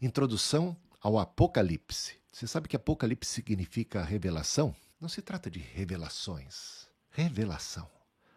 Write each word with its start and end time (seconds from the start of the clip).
Introdução 0.00 0.76
ao 1.00 1.18
Apocalipse. 1.18 2.20
Você 2.32 2.46
sabe 2.46 2.68
que 2.68 2.76
Apocalipse 2.76 3.32
significa 3.32 4.04
revelação? 4.04 4.74
Não 5.00 5.08
se 5.08 5.20
trata 5.20 5.50
de 5.50 5.58
revelações. 5.58 6.86
Revelação. 7.10 7.90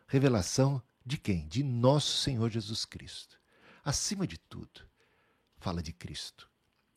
Revelação 0.08 0.82
de 1.06 1.18
quem? 1.18 1.48
De 1.48 1.64
nosso 1.64 2.18
Senhor 2.18 2.50
Jesus 2.50 2.84
Cristo. 2.84 3.40
Acima 3.86 4.26
de 4.26 4.38
tudo, 4.38 4.82
fala 5.58 5.84
de 5.84 5.94
Cristo. 5.94 6.50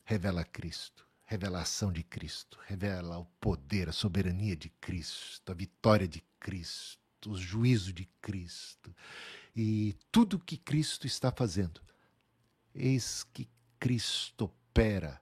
Revela 0.05 0.45
Cristo. 0.45 1.07
Revelação 1.27 1.93
de 1.93 2.03
Cristo. 2.03 2.59
Revela 2.67 3.19
o 3.19 3.27
poder, 3.41 3.91
a 3.91 3.93
soberania 3.93 4.57
de 4.57 4.71
Cristo, 4.81 5.53
a 5.53 5.55
vitória 5.55 6.09
de 6.09 6.23
Cristo, 6.41 7.31
o 7.31 7.37
juízo 7.37 7.93
de 7.93 8.07
Cristo 8.23 8.95
e 9.55 9.95
tudo 10.11 10.39
que 10.39 10.57
Cristo 10.57 11.07
está 11.07 11.31
fazendo. 11.31 11.81
Eis 12.75 13.25
que 13.33 13.49
Cristo 13.85 14.47
opera, 14.47 15.21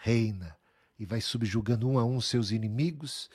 reina 0.00 0.58
e 0.98 1.06
vai 1.06 1.20
subjugando 1.20 1.88
um 1.88 2.00
a 2.00 2.04
um 2.04 2.20
seus 2.20 2.50
inimigos 2.50 3.30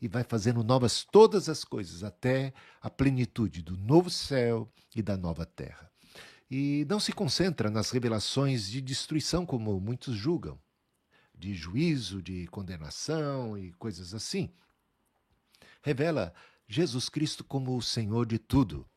e 0.00 0.06
vai 0.06 0.22
fazendo 0.22 0.62
novas 0.62 1.02
todas 1.02 1.48
as 1.48 1.64
coisas 1.64 2.04
até 2.04 2.54
a 2.80 2.88
plenitude 2.88 3.62
do 3.62 3.76
novo 3.76 4.08
céu 4.08 4.72
e 4.94 5.02
da 5.02 5.16
nova 5.16 5.44
terra. 5.44 5.90
E 6.48 6.86
não 6.88 7.00
se 7.00 7.12
concentra 7.12 7.68
nas 7.68 7.90
revelações 7.90 8.70
de 8.70 8.80
destruição 8.80 9.44
como 9.44 9.80
muitos 9.80 10.14
julgam, 10.14 10.56
de 11.36 11.52
juízo, 11.52 12.22
de 12.22 12.46
condenação 12.46 13.58
e 13.58 13.72
coisas 13.72 14.14
assim. 14.14 14.54
Revela 15.82 16.32
Jesus 16.68 17.08
Cristo 17.08 17.42
como 17.42 17.76
o 17.76 17.82
Senhor 17.82 18.24
de 18.24 18.38
tudo, 18.38 18.88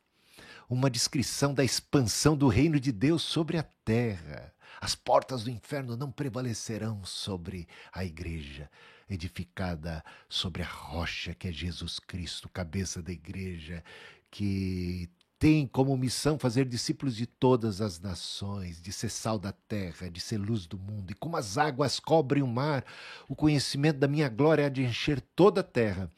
uma 0.70 0.88
descrição 0.88 1.52
da 1.52 1.64
expansão 1.64 2.38
do 2.38 2.48
reino 2.48 2.80
de 2.80 2.92
Deus 2.92 3.24
sobre 3.24 3.58
a 3.58 3.64
terra. 3.64 4.55
As 4.80 4.96
portas 4.96 5.44
do 5.44 5.50
inferno 5.50 5.96
não 5.96 6.12
prevalecerão 6.12 7.04
sobre 7.06 7.68
a 7.94 8.04
igreja, 8.04 8.70
edificada 9.10 10.04
sobre 10.28 10.64
a 10.64 10.68
rocha 10.68 11.34
que 11.34 11.48
é 11.48 11.52
Jesus 11.52 12.00
Cristo, 12.00 12.50
cabeça 12.50 13.02
da 13.02 13.12
igreja, 13.12 13.84
que 14.30 15.10
tem 15.38 15.68
como 15.68 15.96
missão 15.98 16.40
fazer 16.40 16.66
discípulos 16.66 17.16
de 17.16 17.26
todas 17.26 17.82
as 17.82 18.00
nações, 18.00 18.82
de 18.82 18.92
ser 18.92 19.10
sal 19.10 19.38
da 19.38 19.52
terra, 19.52 20.10
de 20.10 20.20
ser 20.20 20.38
luz 20.38 20.66
do 20.66 20.78
mundo. 20.78 21.12
E 21.12 21.14
como 21.14 21.38
as 21.38 21.58
águas 21.58 22.00
cobrem 22.00 22.42
o 22.42 22.48
mar, 22.48 22.86
o 23.28 23.36
conhecimento 23.36 24.00
da 24.00 24.08
minha 24.08 24.30
glória 24.30 24.66
há 24.66 24.70
de 24.70 24.84
encher 24.84 25.22
toda 25.36 25.62
a 25.62 25.64
terra. 25.64 26.10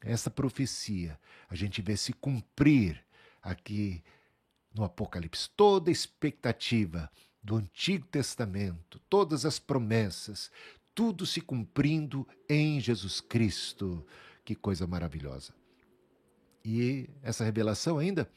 Essa 0.00 0.30
profecia 0.30 1.18
a 1.48 1.54
gente 1.54 1.80
vê 1.80 1.96
se 1.96 2.12
cumprir 2.12 3.04
aqui 3.42 4.02
no 4.74 4.82
Apocalipse. 4.82 5.48
Toda 5.50 5.90
expectativa 5.90 7.10
do 7.44 7.56
Antigo 7.56 8.06
Testamento, 8.06 8.98
todas 9.08 9.44
as 9.44 9.58
promessas, 9.58 10.50
tudo 10.94 11.26
se 11.26 11.42
cumprindo 11.42 12.26
em 12.48 12.80
Jesus 12.80 13.20
Cristo. 13.20 14.04
Que 14.42 14.54
coisa 14.54 14.86
maravilhosa. 14.86 15.54
E 16.64 17.08
essa 17.22 17.44
revelação 17.44 17.98
ainda 17.98 18.30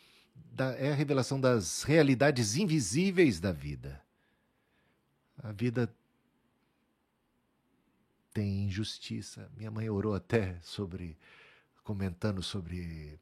é 0.78 0.92
a 0.92 0.96
revelação 0.96 1.40
das 1.40 1.84
realidades 1.84 2.58
invisíveis 2.58 3.40
da 3.40 3.54
vida. 3.54 4.02
A 5.38 5.52
vida 5.52 5.94
tem 8.34 8.66
injustiça. 8.66 9.50
Minha 9.56 9.72
mãe 9.72 9.90
orou 9.90 10.14
até 10.14 10.60
sobre, 10.62 11.18
comentando 11.84 12.44
sobre 12.44 13.20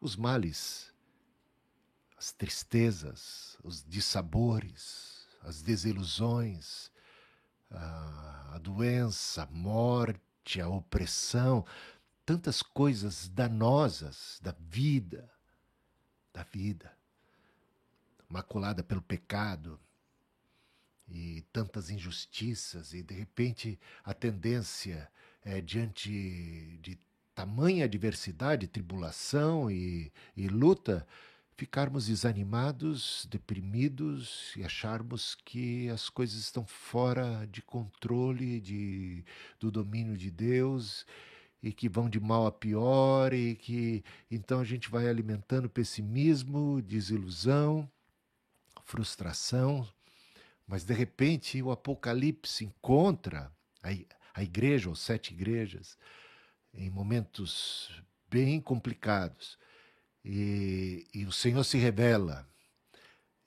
os 0.00 0.16
males 0.16 0.92
as 2.18 2.32
tristezas, 2.32 3.56
os 3.62 3.84
dissabores, 3.86 5.26
as 5.42 5.62
desilusões, 5.62 6.90
a, 7.70 8.54
a 8.54 8.58
doença, 8.58 9.44
a 9.44 9.46
morte, 9.46 10.60
a 10.60 10.68
opressão, 10.68 11.64
tantas 12.26 12.60
coisas 12.60 13.28
danosas 13.28 14.40
da 14.42 14.54
vida, 14.58 15.30
da 16.32 16.42
vida, 16.42 16.92
maculada 18.28 18.82
pelo 18.82 19.00
pecado 19.00 19.78
e 21.08 21.42
tantas 21.52 21.88
injustiças, 21.88 22.92
e 22.92 23.02
de 23.02 23.14
repente 23.14 23.78
a 24.04 24.12
tendência 24.12 25.10
é 25.44 25.60
diante 25.60 26.78
de 26.82 26.98
tamanha 27.34 27.84
adversidade, 27.84 28.66
tribulação 28.66 29.70
e, 29.70 30.12
e 30.36 30.48
luta, 30.48 31.06
ficarmos 31.58 32.06
desanimados, 32.06 33.26
deprimidos 33.28 34.54
e 34.56 34.62
acharmos 34.62 35.34
que 35.34 35.88
as 35.88 36.08
coisas 36.08 36.38
estão 36.38 36.64
fora 36.64 37.48
de 37.50 37.60
controle, 37.60 38.60
de, 38.60 39.24
do 39.58 39.68
domínio 39.68 40.16
de 40.16 40.30
Deus 40.30 41.04
e 41.60 41.72
que 41.72 41.88
vão 41.88 42.08
de 42.08 42.20
mal 42.20 42.46
a 42.46 42.52
pior 42.52 43.34
e 43.34 43.56
que 43.56 44.04
então 44.30 44.60
a 44.60 44.64
gente 44.64 44.88
vai 44.88 45.08
alimentando 45.08 45.68
pessimismo, 45.68 46.80
desilusão, 46.80 47.90
frustração, 48.84 49.86
mas 50.64 50.84
de 50.84 50.94
repente 50.94 51.60
o 51.60 51.72
Apocalipse 51.72 52.64
encontra 52.64 53.50
a, 53.82 53.88
a 54.32 54.44
igreja, 54.44 54.88
ou 54.88 54.94
sete 54.94 55.34
igrejas, 55.34 55.98
em 56.72 56.88
momentos 56.88 57.90
bem 58.30 58.60
complicados 58.60 59.58
e, 60.24 61.06
e 61.14 61.24
o 61.24 61.32
Senhor 61.32 61.64
se 61.64 61.78
revela. 61.78 62.48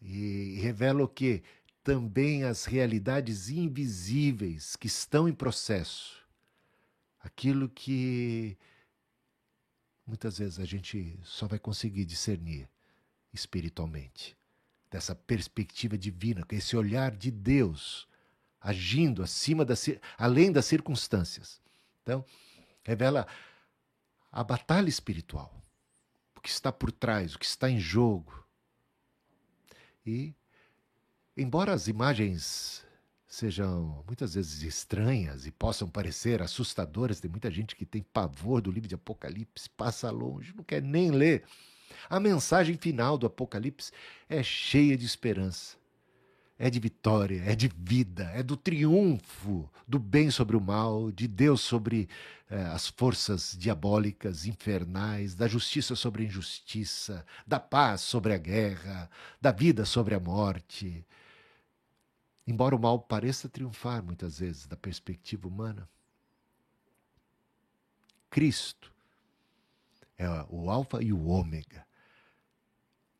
E, 0.02 0.60
revela 0.62 1.04
o 1.04 1.08
que? 1.08 1.44
Também 1.84 2.44
as 2.44 2.66
realidades 2.66 3.50
invisíveis 3.50 4.76
que 4.76 4.88
estão 4.88 5.28
em 5.28 5.34
processo. 5.34 6.22
Aquilo 7.20 7.70
que 7.70 8.58
muitas 10.06 10.40
vezes 10.40 10.60
a 10.60 10.66
gente 10.66 11.20
só 11.24 11.48
vai 11.48 11.60
conseguir 11.60 12.06
discernir 12.06 12.68
espiritualmente. 13.34 14.36
Dessa 14.90 15.16
perspectiva 15.16 15.98
divina, 15.98 16.44
com 16.44 16.56
esse 16.56 16.76
olhar 16.76 17.16
de 17.16 17.32
Deus 17.32 18.08
agindo 18.60 19.24
acima 19.24 19.64
da, 19.64 19.74
além 20.18 20.52
das 20.52 20.66
circunstâncias. 20.66 21.62
Então, 22.04 22.26
revela 22.84 23.26
a 24.32 24.44
batalha 24.44 24.90
espiritual 24.90 25.61
o 26.42 26.44
que 26.44 26.50
está 26.50 26.72
por 26.72 26.92
trás, 26.92 27.36
o 27.36 27.40
que 27.40 27.46
está 27.46 27.70
em 27.70 27.80
jogo. 27.80 28.44
E, 30.04 30.34
embora 31.38 31.72
as 31.72 31.88
imagens 31.88 32.84
sejam 33.28 34.04
muitas 34.08 34.34
vezes 34.34 34.64
estranhas 34.64 35.46
e 35.46 35.52
possam 35.52 35.88
parecer 35.88 36.42
assustadoras, 36.42 37.20
tem 37.20 37.30
muita 37.30 37.52
gente 37.52 37.76
que 37.76 37.86
tem 37.86 38.02
pavor 38.02 38.60
do 38.60 38.72
livro 38.72 38.90
de 38.90 38.96
Apocalipse, 38.96 39.70
passa 39.70 40.10
longe, 40.10 40.54
não 40.56 40.64
quer 40.64 40.82
nem 40.82 41.12
ler. 41.12 41.44
A 42.10 42.20
mensagem 42.20 42.76
final 42.76 43.20
do 43.20 43.28
Apocalipse 43.28 43.92
é 44.28 44.42
cheia 44.42 44.98
de 44.98 45.06
esperança 45.06 45.81
é 46.62 46.70
de 46.70 46.80
vitória, 46.80 47.42
é 47.44 47.56
de 47.56 47.68
vida, 47.76 48.26
é 48.36 48.44
do 48.44 48.56
triunfo 48.56 49.68
do 49.88 49.98
bem 49.98 50.30
sobre 50.30 50.56
o 50.56 50.62
mal, 50.62 51.12
de 51.12 51.28
Deus 51.28 51.62
sobre 51.62 52.08
eh, 52.52 52.66
as 52.66 52.88
forças 52.88 53.58
diabólicas, 53.58 54.46
infernais, 54.46 55.34
da 55.34 55.48
justiça 55.48 55.96
sobre 55.96 56.22
a 56.22 56.26
injustiça, 56.28 57.26
da 57.48 57.60
paz 57.60 58.02
sobre 58.02 58.32
a 58.36 58.38
guerra, 58.38 59.10
da 59.42 59.52
vida 59.52 59.86
sobre 59.86 60.14
a 60.14 60.20
morte. 60.20 61.04
Embora 62.46 62.76
o 62.76 62.80
mal 62.80 63.00
pareça 63.00 63.50
triunfar 63.50 64.04
muitas 64.04 64.38
vezes 64.38 64.68
da 64.68 64.78
perspectiva 64.78 65.48
humana, 65.48 65.90
Cristo 68.30 68.94
é 70.16 70.28
o 70.48 70.70
Alfa 70.70 71.02
e 71.02 71.12
o 71.12 71.26
Ômega. 71.26 71.84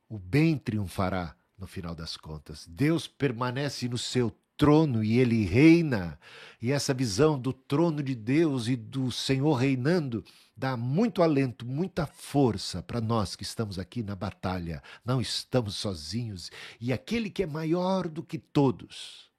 O 0.08 0.20
bem 0.20 0.60
triunfará 0.60 1.36
no 1.62 1.68
final 1.68 1.94
das 1.94 2.18
contas. 2.18 2.66
Deus 2.68 3.08
permanece 3.08 3.88
no 3.88 3.98
seu 3.98 4.36
trono 4.58 5.04
e 5.04 5.20
ele 5.20 5.46
reina. 5.46 6.20
E 6.60 6.72
essa 6.72 6.92
visão 6.92 7.40
do 7.40 7.54
trono 7.54 8.02
de 8.02 8.16
Deus 8.16 8.68
e 8.68 8.76
do 8.76 9.12
Senhor 9.12 9.54
reinando 9.54 10.26
dá 10.58 10.76
muito 10.76 11.22
alento, 11.22 11.66
muita 11.66 12.08
força 12.08 12.82
para 12.82 13.00
nós 13.00 13.36
que 13.36 13.44
estamos 13.44 13.78
aqui 13.78 14.02
na 14.02 14.16
batalha. 14.16 14.82
Não 15.06 15.22
estamos 15.22 15.76
sozinhos. 15.76 16.50
E 16.80 16.92
aquele 16.92 17.30
que 17.30 17.44
é 17.44 17.48
maior 17.48 18.08
do 18.08 18.24
que 18.24 18.40
todos 18.40 19.32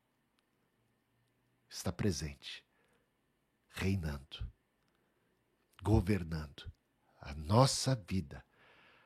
está 1.68 1.90
presente, 1.90 2.64
reinando, 3.70 4.46
governando 5.82 6.70
a 7.20 7.34
nossa 7.34 7.96
vida, 8.08 8.44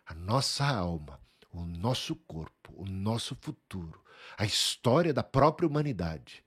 a 0.05 0.13
nossa 0.13 0.67
alma 0.67 1.26
o 1.57 1.65
nosso 1.65 2.15
corpo, 2.15 2.73
o 2.77 2.85
nosso 2.85 3.35
futuro, 3.41 4.05
a 4.37 4.45
história 4.45 5.13
da 5.13 5.23
própria 5.23 5.67
humanidade 5.67 6.45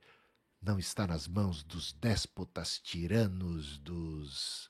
não 0.61 0.77
está 0.77 1.07
nas 1.07 1.27
mãos 1.27 1.63
dos 1.63 1.94
déspotas 1.94 2.79
tiranos, 2.79 3.77
dos 3.79 4.69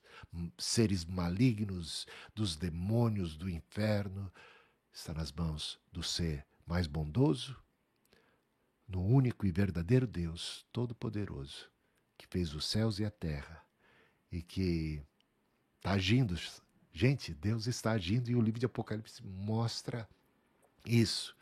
seres 0.56 1.04
malignos, 1.04 2.06
dos 2.34 2.56
demônios 2.56 3.36
do 3.36 3.50
inferno, 3.50 4.32
está 4.92 5.12
nas 5.12 5.30
mãos 5.30 5.78
do 5.92 6.02
ser 6.02 6.46
mais 6.64 6.86
bondoso, 6.86 7.56
no 8.88 9.04
único 9.04 9.46
e 9.46 9.52
verdadeiro 9.52 10.06
Deus 10.06 10.64
Todo-Poderoso, 10.72 11.70
que 12.16 12.26
fez 12.26 12.54
os 12.54 12.64
céus 12.64 12.98
e 12.98 13.04
a 13.04 13.10
terra 13.10 13.62
e 14.32 14.40
que 14.40 15.02
está 15.76 15.92
agindo. 15.92 16.34
Gente, 16.92 17.34
Deus 17.34 17.66
está 17.66 17.92
agindo 17.92 18.30
e 18.30 18.36
o 18.36 18.40
livro 18.40 18.58
de 18.58 18.66
Apocalipse 18.66 19.22
mostra 19.24 20.08
isso. 20.84 21.34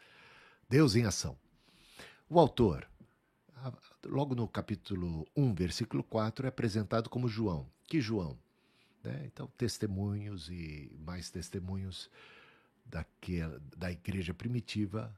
Deus 0.68 0.94
em 0.94 1.04
ação. 1.04 1.36
O 2.28 2.38
autor, 2.38 2.86
logo 4.04 4.34
no 4.34 4.46
capítulo 4.46 5.26
1, 5.36 5.54
versículo 5.54 6.02
4, 6.02 6.46
é 6.46 6.48
apresentado 6.48 7.08
como 7.08 7.28
João. 7.28 7.66
Que 7.86 8.00
João? 8.00 8.38
Né? 9.02 9.22
Então, 9.26 9.50
testemunhos 9.56 10.48
e 10.50 10.92
mais 11.04 11.30
testemunhos 11.30 12.10
daquela, 12.84 13.60
da 13.76 13.90
igreja 13.90 14.34
primitiva 14.34 15.14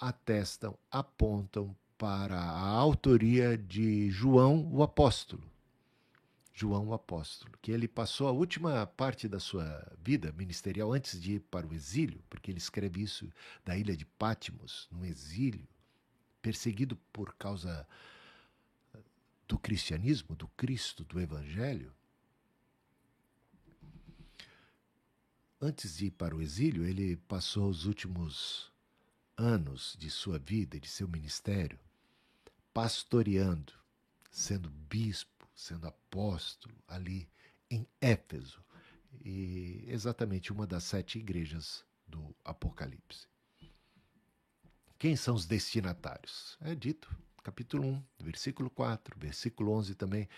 atestam, 0.00 0.76
apontam 0.90 1.74
para 1.96 2.38
a 2.38 2.68
autoria 2.68 3.56
de 3.56 4.10
João 4.10 4.68
o 4.72 4.82
apóstolo. 4.82 5.53
João 6.56 6.92
apóstolo, 6.92 7.52
que 7.60 7.72
ele 7.72 7.88
passou 7.88 8.28
a 8.28 8.30
última 8.30 8.86
parte 8.86 9.28
da 9.28 9.40
sua 9.40 9.92
vida 10.00 10.32
ministerial 10.32 10.92
antes 10.92 11.20
de 11.20 11.34
ir 11.34 11.40
para 11.40 11.66
o 11.66 11.74
exílio, 11.74 12.22
porque 12.30 12.48
ele 12.48 12.58
escreve 12.58 13.02
isso 13.02 13.28
da 13.64 13.76
ilha 13.76 13.96
de 13.96 14.06
Pátimos, 14.06 14.86
no 14.92 15.04
exílio, 15.04 15.66
perseguido 16.40 16.96
por 17.12 17.34
causa 17.34 17.84
do 19.48 19.58
cristianismo, 19.58 20.36
do 20.36 20.46
Cristo, 20.48 21.04
do 21.04 21.20
evangelho. 21.20 21.92
Antes 25.60 25.96
de 25.96 26.06
ir 26.06 26.10
para 26.12 26.36
o 26.36 26.40
exílio, 26.40 26.84
ele 26.84 27.16
passou 27.16 27.68
os 27.68 27.84
últimos 27.84 28.70
anos 29.36 29.96
de 29.98 30.08
sua 30.08 30.38
vida, 30.38 30.78
de 30.78 30.88
seu 30.88 31.08
ministério, 31.08 31.80
pastoreando, 32.72 33.72
sendo 34.30 34.70
bispo, 34.70 35.33
sendo 35.54 35.86
apóstolo 35.86 36.74
ali 36.86 37.28
em 37.70 37.86
Éfeso, 38.00 38.62
e 39.24 39.84
exatamente 39.88 40.52
uma 40.52 40.66
das 40.66 40.84
sete 40.84 41.18
igrejas 41.18 41.84
do 42.06 42.34
Apocalipse. 42.44 43.28
Quem 44.98 45.16
são 45.16 45.34
os 45.34 45.46
destinatários? 45.46 46.56
É 46.60 46.74
dito, 46.74 47.14
capítulo 47.42 47.86
1, 47.86 48.04
versículo 48.20 48.70
4, 48.70 49.18
versículo 49.18 49.72
11 49.72 49.94
também, 49.94 50.28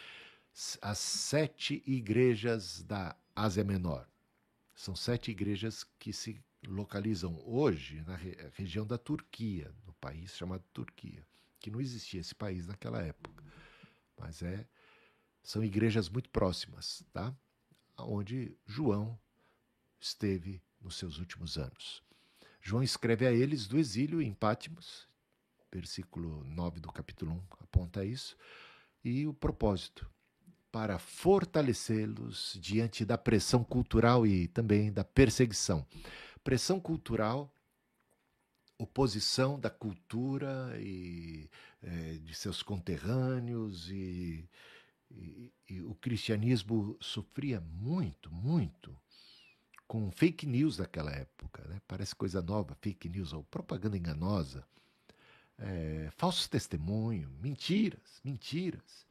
as 0.80 0.98
sete 0.98 1.82
igrejas 1.86 2.82
da 2.82 3.16
Ásia 3.34 3.62
Menor. 3.62 4.08
São 4.74 4.96
sete 4.96 5.30
igrejas 5.30 5.84
que 5.98 6.12
se 6.12 6.42
localizam 6.66 7.40
hoje 7.46 8.02
na 8.02 8.16
região 8.52 8.86
da 8.86 8.98
Turquia, 8.98 9.72
no 9.86 9.92
país 9.94 10.36
chamado 10.36 10.64
Turquia, 10.72 11.26
que 11.60 11.70
não 11.70 11.80
existia 11.80 12.20
esse 12.20 12.34
país 12.34 12.66
naquela 12.66 13.00
época. 13.00 13.42
Mas 14.18 14.42
é 14.42 14.66
são 15.46 15.62
igrejas 15.62 16.08
muito 16.08 16.28
próximas, 16.28 17.04
tá? 17.12 17.32
Onde 17.96 18.58
João 18.66 19.16
esteve 20.00 20.60
nos 20.80 20.96
seus 20.96 21.18
últimos 21.18 21.56
anos. 21.56 22.02
João 22.60 22.82
escreve 22.82 23.24
a 23.24 23.32
eles 23.32 23.68
do 23.68 23.78
exílio 23.78 24.20
em 24.20 24.34
Pátimos, 24.34 25.06
versículo 25.72 26.42
9 26.42 26.80
do 26.80 26.90
capítulo 26.90 27.30
1 27.30 27.42
aponta 27.60 28.04
isso, 28.04 28.36
e 29.04 29.24
o 29.24 29.32
propósito 29.32 30.10
para 30.72 30.98
fortalecê-los 30.98 32.58
diante 32.60 33.04
da 33.04 33.16
pressão 33.16 33.62
cultural 33.62 34.26
e 34.26 34.48
também 34.48 34.92
da 34.92 35.04
perseguição. 35.04 35.86
Pressão 36.42 36.80
cultural, 36.80 37.54
oposição 38.76 39.60
da 39.60 39.70
cultura 39.70 40.76
e 40.80 41.48
é, 41.80 42.14
de 42.14 42.34
seus 42.34 42.64
conterrâneos 42.64 43.88
e, 43.92 44.50
e, 45.10 45.52
e 45.68 45.80
o 45.82 45.94
cristianismo 45.94 46.96
sofria 47.00 47.60
muito, 47.60 48.30
muito 48.32 48.96
com 49.86 50.10
fake 50.10 50.46
news 50.46 50.76
daquela 50.76 51.12
época, 51.12 51.62
né? 51.68 51.80
parece 51.86 52.14
coisa 52.14 52.42
nova, 52.42 52.76
fake 52.80 53.08
news 53.08 53.32
ou 53.32 53.44
propaganda 53.44 53.96
enganosa, 53.96 54.66
é, 55.58 56.10
falsos 56.16 56.48
testemunhos, 56.48 57.30
mentiras, 57.40 58.20
mentiras 58.24 59.06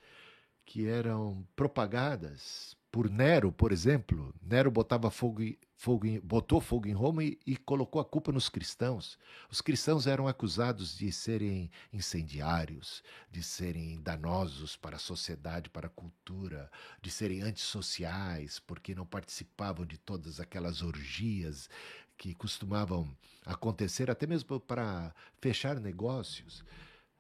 que 0.66 0.88
eram 0.88 1.48
propagadas 1.56 2.76
por 2.96 3.10
Nero, 3.10 3.52
por 3.52 3.74
exemplo. 3.74 4.34
Nero 4.42 4.72
botava 4.72 5.12
fogo, 5.12 5.42
fogo 5.76 6.06
em, 6.08 6.18
botou 6.22 6.62
fogo 6.62 6.88
em 6.88 6.94
Roma 6.94 7.26
e, 7.26 7.38
e, 7.46 7.58
colocou 7.58 8.00
a 8.00 8.06
culpa 8.06 8.32
nos 8.32 8.48
cristãos. 8.48 9.20
Os 9.52 9.60
cristãos 9.60 10.08
eram 10.08 10.30
acusados 10.30 10.98
de 10.98 11.12
serem 11.12 11.70
incendiários, 11.92 13.04
de 13.30 13.44
serem 13.44 14.02
danosos 14.02 14.78
para 14.78 14.96
a 14.96 15.00
sociedade, 15.00 15.70
para 15.70 15.88
a 15.88 15.90
cultura, 15.90 16.72
de 17.02 17.12
serem 17.12 17.42
antissociais, 17.42 18.60
porque 18.60 18.96
não 18.96 19.06
participavam 19.06 19.86
de 19.86 19.98
todas 19.98 20.40
aquelas 20.40 20.82
orgias 20.82 21.70
que 22.18 22.34
costumavam 22.34 23.14
acontecer, 23.46 24.10
até 24.10 24.26
mesmo 24.26 24.58
para 24.58 25.14
fechar 25.42 25.82
negócios 25.82 26.64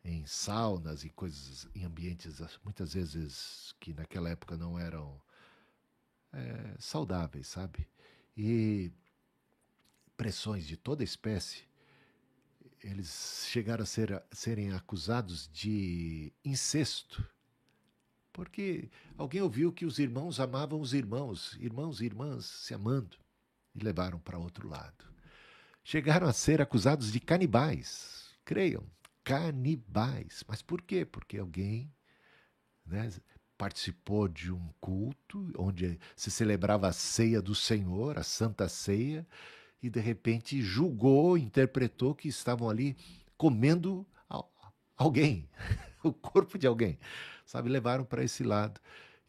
em 0.05 0.25
saunas 0.25 1.03
e 1.03 1.09
coisas 1.09 1.67
em 1.75 1.83
ambientes 1.83 2.39
muitas 2.63 2.93
vezes 2.93 3.75
que 3.77 3.91
naquela 3.93 4.29
época 4.29 4.55
não 4.55 4.79
eram 4.79 5.19
é, 6.35 6.75
saudáveis, 6.77 7.47
sabe? 7.47 7.87
E 8.35 8.91
pressões 10.17 10.65
de 10.65 10.75
toda 10.75 11.03
espécie. 11.03 11.63
Eles 12.83 13.47
chegaram 13.49 13.83
a 13.83 13.85
ser, 13.85 14.21
serem 14.31 14.73
acusados 14.73 15.49
de 15.51 16.31
incesto, 16.43 17.25
porque 18.31 18.89
alguém 19.17 19.41
ouviu 19.41 19.71
que 19.71 19.85
os 19.85 19.97
irmãos 19.97 20.39
amavam 20.39 20.79
os 20.79 20.93
irmãos, 20.93 21.57
irmãos 21.59 22.01
e 22.01 22.05
irmãs 22.05 22.45
se 22.45 22.73
amando, 22.73 23.17
e 23.73 23.79
levaram 23.79 24.19
para 24.19 24.37
outro 24.37 24.67
lado. 24.67 25.05
Chegaram 25.83 26.27
a 26.27 26.33
ser 26.33 26.61
acusados 26.61 27.11
de 27.11 27.19
canibais, 27.19 28.35
creiam, 28.43 28.85
canibais. 29.23 30.43
Mas 30.47 30.61
por 30.61 30.81
quê? 30.81 31.05
Porque 31.05 31.37
alguém 31.37 31.91
né, 32.85 33.11
participou 33.57 34.27
de 34.27 34.51
um 34.51 34.69
culto 34.79 35.51
onde 35.57 35.99
se 36.15 36.29
celebrava 36.29 36.87
a 36.87 36.93
ceia 36.93 37.41
do 37.41 37.55
Senhor, 37.55 38.17
a 38.17 38.23
Santa 38.23 38.67
Ceia, 38.67 39.25
e 39.81 39.89
de 39.89 39.99
repente 39.99 40.61
julgou, 40.61 41.37
interpretou 41.37 42.15
que 42.15 42.27
estavam 42.27 42.69
ali 42.69 42.95
comendo 43.37 44.05
alguém, 44.97 45.49
o 46.03 46.13
corpo 46.13 46.57
de 46.57 46.67
alguém. 46.67 46.97
Sabe, 47.45 47.69
levaram 47.69 48.03
para 48.03 48.23
esse 48.23 48.43
lado. 48.43 48.79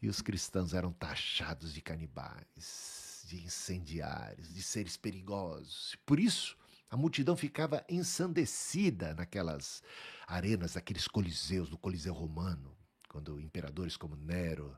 E 0.01 0.07
os 0.07 0.21
cristãos 0.21 0.73
eram 0.73 0.91
taxados 0.91 1.73
de 1.73 1.81
canibais, 1.81 3.23
de 3.27 3.43
incendiários, 3.43 4.53
de 4.53 4.61
seres 4.61 4.95
perigosos. 4.95 5.95
Por 6.05 6.19
isso, 6.19 6.55
a 6.89 6.95
multidão 6.95 7.35
ficava 7.35 7.83
ensandecida 7.89 9.13
naquelas 9.15 9.81
arenas, 10.27 10.77
aqueles 10.77 11.07
coliseus, 11.07 11.69
do 11.69 11.77
Coliseu 11.77 12.13
Romano, 12.13 12.76
quando 13.17 13.41
imperadores 13.41 13.97
como 13.97 14.15
Nero 14.15 14.77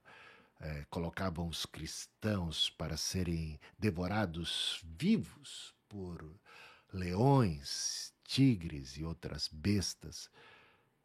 eh, 0.62 0.86
colocavam 0.89 1.50
os 1.50 1.65
cristãos 1.65 2.69
para 2.69 2.96
serem 2.96 3.60
devorados 3.77 4.81
vivos 4.98 5.75
por 5.89 6.39
leões, 6.93 8.13
tigres 8.24 8.96
e 8.96 9.03
outras 9.03 9.50
bestas. 9.50 10.29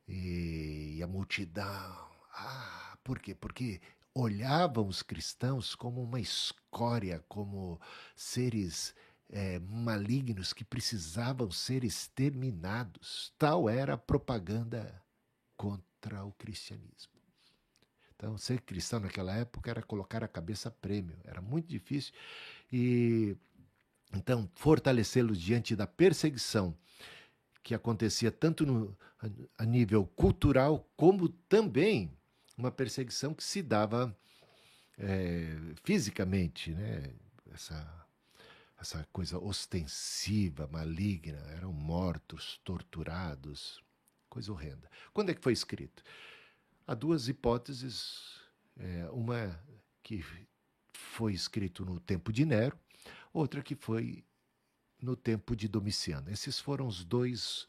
E, 0.06 0.94
e 0.96 1.02
a 1.02 1.08
multidão. 1.08 2.08
Ah, 2.34 2.96
por 3.02 3.18
quê? 3.18 3.34
Porque 3.34 3.80
olhavam 4.14 4.86
os 4.86 5.02
cristãos 5.02 5.74
como 5.74 6.00
uma 6.04 6.20
escória, 6.20 7.24
como 7.28 7.80
seres 8.14 8.94
é, 9.28 9.58
malignos 9.58 10.52
que 10.52 10.64
precisavam 10.64 11.50
ser 11.50 11.82
exterminados. 11.82 13.34
Tal 13.36 13.68
era 13.68 13.94
a 13.94 13.98
propaganda 13.98 15.02
contra 15.56 16.24
o 16.24 16.32
cristianismo. 16.32 17.13
Então, 18.16 18.38
ser 18.38 18.60
cristão 18.60 19.00
naquela 19.00 19.34
época 19.34 19.70
era 19.70 19.82
colocar 19.82 20.22
a 20.22 20.28
cabeça 20.28 20.68
a 20.68 20.72
prêmio, 20.72 21.16
era 21.24 21.40
muito 21.40 21.68
difícil. 21.68 22.12
E 22.72 23.36
então, 24.12 24.48
fortalecê-los 24.54 25.40
diante 25.40 25.74
da 25.74 25.86
perseguição 25.86 26.76
que 27.62 27.74
acontecia 27.74 28.30
tanto 28.30 28.64
no, 28.64 28.96
a 29.58 29.64
nível 29.64 30.06
cultural, 30.06 30.88
como 30.96 31.28
também 31.28 32.12
uma 32.56 32.70
perseguição 32.70 33.34
que 33.34 33.42
se 33.42 33.62
dava 33.62 34.16
é, 34.98 35.56
fisicamente, 35.82 36.72
né? 36.72 37.10
Essa 37.52 38.04
essa 38.84 39.06
coisa 39.10 39.38
ostensiva, 39.38 40.68
maligna, 40.70 41.38
eram 41.56 41.72
mortos, 41.72 42.60
torturados, 42.62 43.82
coisa 44.28 44.52
horrenda. 44.52 44.90
Quando 45.14 45.30
é 45.30 45.34
que 45.34 45.40
foi 45.40 45.54
escrito? 45.54 46.02
Há 46.86 46.94
duas 46.94 47.28
hipóteses, 47.28 48.40
é, 48.76 49.08
uma 49.10 49.58
que 50.02 50.22
foi 50.92 51.32
escrito 51.32 51.84
no 51.84 51.98
tempo 51.98 52.30
de 52.30 52.44
Nero, 52.44 52.78
outra 53.32 53.62
que 53.62 53.74
foi 53.74 54.22
no 55.00 55.16
tempo 55.16 55.56
de 55.56 55.66
Domiciano. 55.66 56.30
Esses 56.30 56.58
foram 56.58 56.86
os 56.86 57.02
dois 57.02 57.66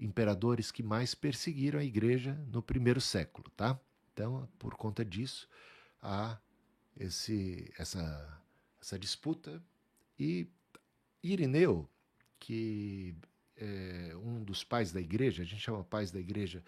imperadores 0.00 0.72
que 0.72 0.82
mais 0.82 1.14
perseguiram 1.14 1.78
a 1.78 1.84
igreja 1.84 2.34
no 2.50 2.60
primeiro 2.60 3.00
século, 3.00 3.48
tá? 3.56 3.78
Então, 4.12 4.48
por 4.58 4.74
conta 4.74 5.04
disso, 5.04 5.48
há 6.02 6.36
esse, 6.96 7.72
essa, 7.78 8.42
essa 8.80 8.98
disputa 8.98 9.62
e 10.18 10.48
Irineu, 11.22 11.88
que 12.40 13.14
é 13.56 14.16
um 14.16 14.42
dos 14.42 14.64
pais 14.64 14.92
da 14.92 15.00
igreja, 15.00 15.42
a 15.42 15.46
gente 15.46 15.60
chama 15.60 15.84
pais 15.84 16.10
da 16.10 16.18
igreja, 16.18 16.62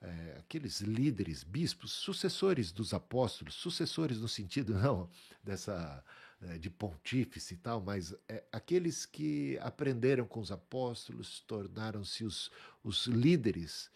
é, 0.00 0.36
aqueles 0.38 0.80
líderes, 0.80 1.42
bispos, 1.42 1.92
sucessores 1.92 2.70
dos 2.70 2.94
apóstolos, 2.94 3.54
sucessores 3.54 4.18
no 4.20 4.28
sentido 4.28 4.74
não 4.78 5.08
dessa 5.42 6.04
é, 6.40 6.58
de 6.58 6.70
pontífice 6.70 7.54
e 7.54 7.56
tal, 7.56 7.80
mas 7.80 8.14
é, 8.28 8.44
aqueles 8.52 9.04
que 9.04 9.58
aprenderam 9.60 10.24
com 10.24 10.40
os 10.40 10.52
apóstolos, 10.52 11.40
tornaram-se 11.40 12.24
os, 12.24 12.50
os 12.82 13.06
líderes 13.06 13.90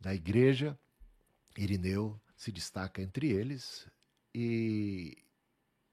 da 0.00 0.14
igreja. 0.14 0.78
Irineu 1.56 2.20
se 2.36 2.52
destaca 2.52 3.02
entre 3.02 3.28
eles 3.30 3.86
e 4.34 5.18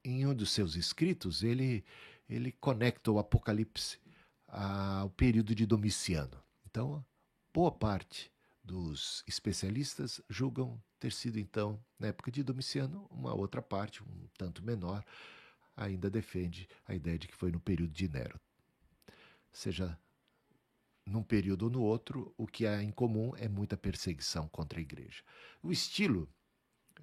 em 0.04 0.26
um 0.28 0.34
dos 0.36 0.52
seus 0.52 0.76
escritos 0.76 1.44
ele 1.44 1.84
ele 2.28 2.52
conecta 2.52 3.12
o 3.12 3.20
Apocalipse 3.20 4.00
ao 4.48 5.12
período 5.12 5.54
de 5.54 5.64
Domiciano. 5.64 6.42
Então, 6.66 7.06
boa 7.54 7.72
parte 7.72 8.32
dos 8.66 9.24
especialistas 9.28 10.20
julgam 10.28 10.82
ter 11.00 11.12
sido 11.12 11.40
então 11.40 11.80
na 12.00 12.08
época 12.08 12.32
de 12.32 12.44
Domiciano, 12.44 13.08
uma 13.12 13.34
outra 13.34 13.62
parte, 13.62 14.04
um 14.04 14.28
tanto 14.38 14.64
menor, 14.64 15.06
ainda 15.78 16.10
defende 16.10 16.68
a 16.86 16.96
ideia 16.96 17.18
de 17.20 17.28
que 17.28 17.36
foi 17.36 17.52
no 17.52 17.60
período 17.60 17.94
de 17.94 18.08
Nero. 18.08 18.40
Seja 19.52 19.98
num 21.06 21.22
período 21.22 21.64
ou 21.64 21.70
no 21.70 21.84
outro, 21.84 22.34
o 22.36 22.48
que 22.48 22.66
há 22.66 22.82
em 22.82 22.92
comum 22.92 23.34
é 23.38 23.48
muita 23.48 23.78
perseguição 23.78 24.48
contra 24.48 24.80
a 24.80 24.82
igreja. 24.82 25.24
O 25.62 25.72
estilo 25.72 26.28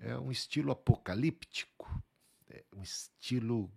é 0.01 0.19
um 0.19 0.33
estilo 0.33 0.73
apocalíptico, 0.73 2.03
é 2.51 2.65
um 2.75 2.83
estilo 2.83 3.71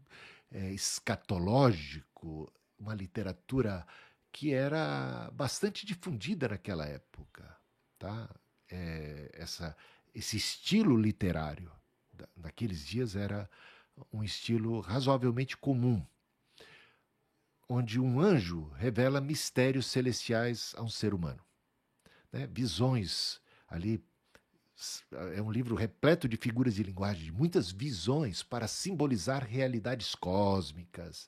é, 0.49 0.73
escatológico, 0.73 2.51
uma 2.79 2.95
literatura 2.95 3.85
que 4.31 4.51
era 4.51 5.29
bastante 5.31 5.85
difundida 5.85 6.49
naquela 6.49 6.85
época. 6.85 7.55
Tá? 8.05 8.29
É, 8.69 9.31
essa, 9.33 9.75
esse 10.13 10.37
estilo 10.37 10.95
literário 10.95 11.71
daqueles 12.37 12.85
dias 12.85 13.15
era 13.15 13.49
um 14.13 14.23
estilo 14.23 14.79
razoavelmente 14.79 15.57
comum, 15.57 16.05
onde 17.67 17.99
um 17.99 18.19
anjo 18.19 18.69
revela 18.75 19.19
mistérios 19.19 19.87
celestiais 19.87 20.75
a 20.77 20.83
um 20.83 20.87
ser 20.87 21.15
humano. 21.15 21.43
Né? 22.31 22.45
Visões 22.45 23.41
ali. 23.67 24.05
É 25.33 25.41
um 25.41 25.51
livro 25.51 25.73
repleto 25.73 26.29
de 26.29 26.37
figuras 26.37 26.75
de 26.75 26.83
linguagem, 26.83 27.23
de 27.23 27.31
muitas 27.31 27.71
visões 27.71 28.43
para 28.43 28.67
simbolizar 28.67 29.43
realidades 29.43 30.13
cósmicas. 30.13 31.27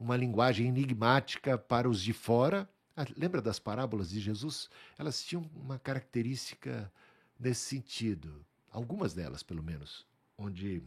Uma 0.00 0.16
linguagem 0.16 0.66
enigmática 0.66 1.56
para 1.56 1.88
os 1.88 2.02
de 2.02 2.12
fora. 2.12 2.68
Ah, 2.96 3.06
lembra 3.16 3.40
das 3.40 3.58
parábolas 3.58 4.10
de 4.10 4.20
Jesus? 4.20 4.68
Elas 4.98 5.24
tinham 5.24 5.48
uma 5.54 5.78
característica 5.78 6.92
nesse 7.38 7.62
sentido, 7.62 8.44
algumas 8.70 9.14
delas, 9.14 9.42
pelo 9.42 9.62
menos, 9.62 10.06
onde 10.36 10.82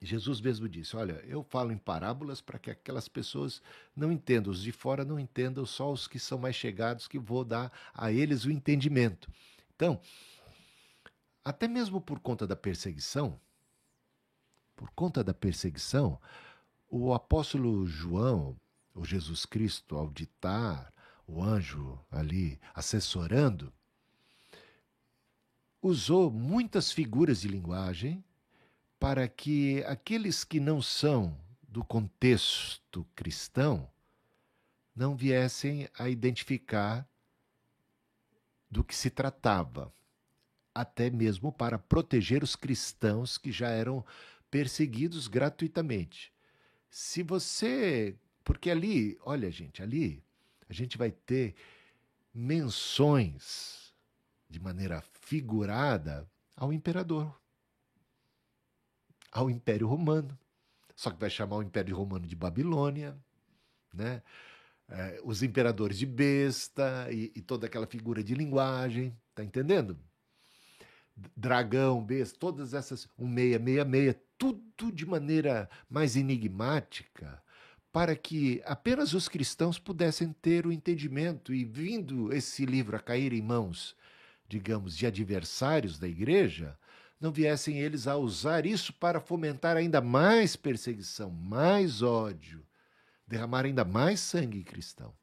Jesus 0.00 0.40
mesmo 0.40 0.68
disse: 0.68 0.96
Olha, 0.96 1.22
eu 1.26 1.42
falo 1.44 1.70
em 1.70 1.78
parábolas 1.78 2.40
para 2.40 2.58
que 2.58 2.70
aquelas 2.70 3.08
pessoas 3.08 3.62
não 3.94 4.10
entendam, 4.10 4.50
os 4.50 4.62
de 4.62 4.72
fora 4.72 5.04
não 5.04 5.18
entendam, 5.18 5.64
só 5.64 5.92
os 5.92 6.08
que 6.08 6.18
são 6.18 6.38
mais 6.38 6.56
chegados 6.56 7.06
que 7.06 7.18
vou 7.18 7.44
dar 7.44 7.72
a 7.94 8.10
eles 8.10 8.44
o 8.44 8.50
entendimento. 8.50 9.30
Então, 9.76 10.00
até 11.44 11.68
mesmo 11.68 12.00
por 12.00 12.18
conta 12.20 12.46
da 12.46 12.56
perseguição, 12.56 13.38
por 14.74 14.90
conta 14.90 15.22
da 15.22 15.34
perseguição, 15.34 16.20
o 16.88 17.14
apóstolo 17.14 17.86
João, 17.86 18.56
o 18.94 19.04
Jesus 19.04 19.46
Cristo, 19.46 19.96
ao 19.96 20.10
ditar, 20.10 20.92
o 21.32 21.42
anjo 21.42 21.98
ali 22.10 22.60
assessorando, 22.74 23.72
usou 25.80 26.30
muitas 26.30 26.92
figuras 26.92 27.40
de 27.40 27.48
linguagem 27.48 28.22
para 29.00 29.26
que 29.26 29.82
aqueles 29.84 30.44
que 30.44 30.60
não 30.60 30.82
são 30.82 31.36
do 31.66 31.82
contexto 31.82 33.06
cristão 33.16 33.90
não 34.94 35.16
viessem 35.16 35.88
a 35.98 36.10
identificar 36.10 37.08
do 38.70 38.84
que 38.84 38.94
se 38.94 39.08
tratava, 39.08 39.92
até 40.74 41.08
mesmo 41.08 41.50
para 41.50 41.78
proteger 41.78 42.42
os 42.42 42.54
cristãos 42.54 43.38
que 43.38 43.50
já 43.50 43.68
eram 43.68 44.04
perseguidos 44.50 45.28
gratuitamente. 45.28 46.30
Se 46.90 47.22
você. 47.22 48.16
Porque 48.44 48.70
ali, 48.70 49.18
olha, 49.22 49.50
gente, 49.50 49.82
ali 49.82 50.22
a 50.72 50.74
gente 50.74 50.98
vai 50.98 51.10
ter 51.10 51.54
menções 52.34 53.94
de 54.48 54.58
maneira 54.58 55.02
figurada 55.20 56.28
ao 56.56 56.72
imperador 56.72 57.40
ao 59.32 59.48
Império 59.48 59.88
Romano. 59.88 60.38
Só 60.94 61.10
que 61.10 61.18
vai 61.18 61.30
chamar 61.30 61.56
o 61.56 61.62
Império 61.62 61.96
Romano 61.96 62.26
de 62.26 62.36
Babilônia, 62.36 63.16
né? 63.92 64.22
É, 64.88 65.20
os 65.24 65.42
imperadores 65.42 65.98
de 65.98 66.04
besta 66.04 67.08
e, 67.10 67.32
e, 67.34 67.40
toda 67.40 67.66
aquela 67.66 67.86
figura 67.86 68.22
de 68.22 68.34
linguagem, 68.34 69.16
tá 69.34 69.42
entendendo? 69.42 69.98
Dragão, 71.34 72.04
besta, 72.04 72.38
todas 72.38 72.74
essas, 72.74 73.08
um 73.18 73.26
meia, 73.26 73.58
meia, 73.58 73.86
meia, 73.86 74.20
tudo 74.36 74.92
de 74.92 75.06
maneira 75.06 75.70
mais 75.88 76.14
enigmática, 76.14 77.42
para 77.92 78.16
que 78.16 78.62
apenas 78.64 79.12
os 79.12 79.28
cristãos 79.28 79.78
pudessem 79.78 80.32
ter 80.32 80.66
o 80.66 80.72
entendimento 80.72 81.52
e 81.52 81.62
vindo 81.62 82.32
esse 82.32 82.64
livro 82.64 82.96
a 82.96 83.00
cair 83.00 83.34
em 83.34 83.42
mãos, 83.42 83.94
digamos, 84.48 84.96
de 84.96 85.06
adversários 85.06 85.98
da 85.98 86.08
igreja, 86.08 86.76
não 87.20 87.30
viessem 87.30 87.78
eles 87.78 88.08
a 88.08 88.16
usar 88.16 88.64
isso 88.64 88.92
para 88.94 89.20
fomentar 89.20 89.76
ainda 89.76 90.00
mais 90.00 90.56
perseguição, 90.56 91.30
mais 91.30 92.02
ódio, 92.02 92.66
derramar 93.28 93.66
ainda 93.66 93.84
mais 93.84 94.20
sangue 94.20 94.64
cristão. 94.64 95.14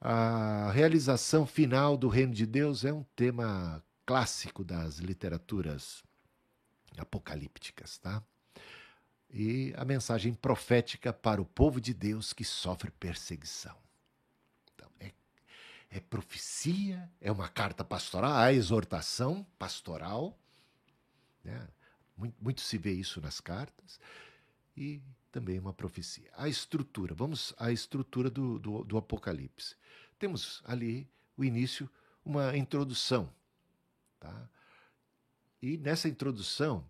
A 0.00 0.70
realização 0.72 1.46
final 1.46 1.96
do 1.96 2.08
reino 2.08 2.34
de 2.34 2.44
Deus 2.44 2.84
é 2.84 2.92
um 2.92 3.04
tema 3.16 3.82
clássico 4.04 4.62
das 4.62 4.98
literaturas 4.98 6.02
apocalípticas, 6.98 7.96
tá? 7.96 8.22
E 9.34 9.74
a 9.76 9.84
mensagem 9.84 10.32
profética 10.32 11.12
para 11.12 11.42
o 11.42 11.44
povo 11.44 11.80
de 11.80 11.92
Deus 11.92 12.32
que 12.32 12.44
sofre 12.44 12.90
perseguição 12.92 13.76
é 15.94 16.00
profecia, 16.00 17.08
é 17.20 17.30
uma 17.30 17.48
carta 17.48 17.84
pastoral, 17.84 18.32
a 18.32 18.52
exortação 18.52 19.46
pastoral. 19.56 20.36
Né? 21.44 21.68
Muito, 22.16 22.34
muito 22.40 22.60
se 22.62 22.76
vê 22.76 22.92
isso 22.92 23.20
nas 23.20 23.40
cartas. 23.40 24.00
E 24.76 25.00
também 25.30 25.56
uma 25.56 25.72
profecia. 25.72 26.28
A 26.36 26.48
estrutura, 26.48 27.14
vamos 27.14 27.54
à 27.56 27.70
estrutura 27.70 28.28
do, 28.28 28.58
do, 28.58 28.82
do 28.82 28.96
Apocalipse. 28.96 29.76
Temos 30.18 30.60
ali 30.64 31.08
o 31.36 31.44
início, 31.44 31.88
uma 32.24 32.56
introdução. 32.56 33.32
Tá? 34.18 34.48
E 35.62 35.78
nessa 35.78 36.08
introdução, 36.08 36.84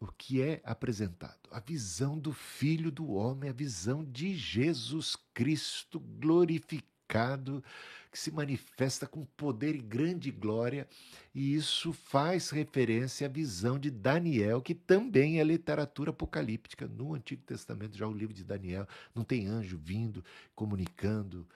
o 0.00 0.06
que 0.06 0.40
é 0.40 0.62
apresentado? 0.64 1.38
A 1.50 1.60
visão 1.60 2.18
do 2.18 2.32
Filho 2.32 2.90
do 2.90 3.12
Homem, 3.12 3.50
a 3.50 3.52
visão 3.52 4.02
de 4.02 4.34
Jesus 4.34 5.14
Cristo 5.34 6.00
glorificado 6.00 7.62
que 8.10 8.18
se 8.18 8.30
manifesta 8.30 9.06
com 9.06 9.24
poder 9.24 9.74
e 9.74 9.80
grande 9.80 10.30
glória, 10.30 10.88
e 11.34 11.54
isso 11.54 11.92
faz 11.92 12.50
referência 12.50 13.26
à 13.26 13.30
visão 13.30 13.78
de 13.78 13.90
Daniel, 13.90 14.60
que 14.60 14.74
também 14.74 15.38
é 15.38 15.44
literatura 15.44 16.10
apocalíptica. 16.10 16.88
No 16.88 17.14
Antigo 17.14 17.42
Testamento, 17.42 17.96
já 17.96 18.06
o 18.08 18.12
livro 18.12 18.34
de 18.34 18.42
Daniel, 18.42 18.86
não 19.14 19.22
tem 19.22 19.46
anjo 19.46 19.78
vindo, 19.78 20.24
comunicando 20.54 21.46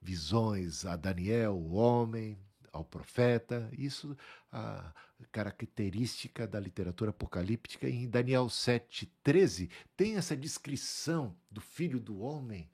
visões 0.00 0.86
a 0.86 0.96
Daniel, 0.96 1.54
o 1.54 1.72
homem, 1.72 2.38
ao 2.72 2.84
profeta. 2.84 3.68
Isso 3.76 4.16
a 4.50 4.92
característica 5.30 6.46
da 6.46 6.60
literatura 6.60 7.10
apocalíptica. 7.10 7.88
Em 7.88 8.08
Daniel 8.08 8.46
7,13 8.46 9.70
tem 9.96 10.16
essa 10.16 10.36
descrição 10.36 11.36
do 11.50 11.60
filho 11.60 12.00
do 12.00 12.18
homem 12.20 12.70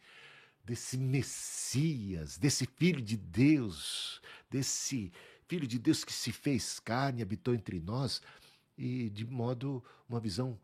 desse 0.65 0.97
Messias, 0.97 2.39
desse 2.39 2.67
Filho 2.67 3.03
de 3.03 3.17
Deus, 3.17 4.21
desse 4.51 5.13
Filho 5.47 5.67
de 5.67 5.79
Deus 5.79 6.05
que 6.05 6.13
se 6.13 6.33
fez 6.33 6.81
carne, 6.81 7.21
habitou 7.23 7.55
entre 7.55 7.79
nós, 7.79 8.23
e 8.77 9.11
de 9.11 9.27
modo 9.27 9.85
uma 10.09 10.19
visão 10.19 10.59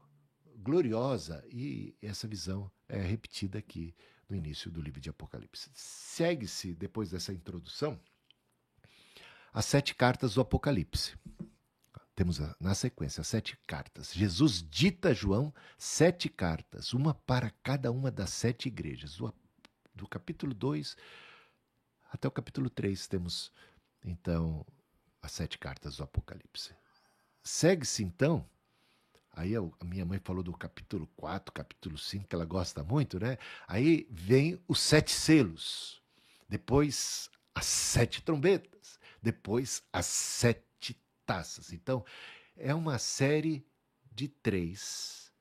gloriosa. 0.56 1.44
E 1.50 1.94
essa 2.00 2.26
visão 2.26 2.70
é 2.88 2.98
repetida 2.98 3.58
aqui 3.58 3.94
no 4.28 4.36
início 4.36 4.70
do 4.70 4.80
livro 4.80 5.00
de 5.00 5.10
Apocalipse. 5.10 5.70
Segue-se, 5.74 6.74
depois 6.74 7.10
dessa 7.10 7.32
introdução, 7.32 8.00
as 9.52 9.64
sete 9.64 9.94
cartas 9.94 10.34
do 10.34 10.40
Apocalipse. 10.40 11.16
Temos 12.14 12.38
na 12.60 12.74
sequência 12.74 13.24
sete 13.24 13.56
cartas. 13.66 14.12
Jesus 14.12 14.62
dita 14.62 15.10
a 15.10 15.14
João 15.14 15.52
sete 15.78 16.28
cartas, 16.28 16.92
uma 16.92 17.14
para 17.14 17.50
cada 17.62 17.90
uma 17.90 18.10
das 18.10 18.30
sete 18.30 18.68
igrejas. 18.68 19.16
Do, 19.16 19.34
do 19.94 20.06
capítulo 20.06 20.52
2 20.52 20.96
até 22.12 22.26
o 22.26 22.30
capítulo 22.30 22.68
3 22.68 23.06
temos, 23.06 23.52
então, 24.04 24.66
as 25.22 25.30
sete 25.32 25.58
cartas 25.58 25.96
do 25.96 26.02
Apocalipse. 26.02 26.74
Segue-se, 27.42 28.02
então, 28.02 28.44
Aí 29.32 29.54
a 29.56 29.84
minha 29.84 30.04
mãe 30.04 30.18
falou 30.18 30.42
do 30.42 30.52
capítulo 30.52 31.06
4, 31.16 31.52
capítulo 31.52 31.96
5, 31.96 32.26
que 32.26 32.34
ela 32.34 32.44
gosta 32.44 32.82
muito, 32.82 33.18
né? 33.20 33.38
Aí 33.66 34.06
vem 34.10 34.60
os 34.66 34.80
sete 34.80 35.12
selos, 35.12 36.02
depois 36.48 37.30
as 37.54 37.64
sete 37.64 38.22
trombetas, 38.22 38.79
depois 39.22 39.82
as 39.92 40.06
sete 40.06 41.00
taças. 41.26 41.72
Então, 41.72 42.04
é 42.56 42.74
uma 42.74 42.98
série 42.98 43.64
de 44.12 44.28
três. 44.28 45.32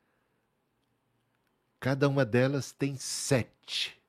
Cada 1.79 2.07
uma 2.07 2.25
delas 2.25 2.71
tem 2.71 2.98
sete 2.98 4.00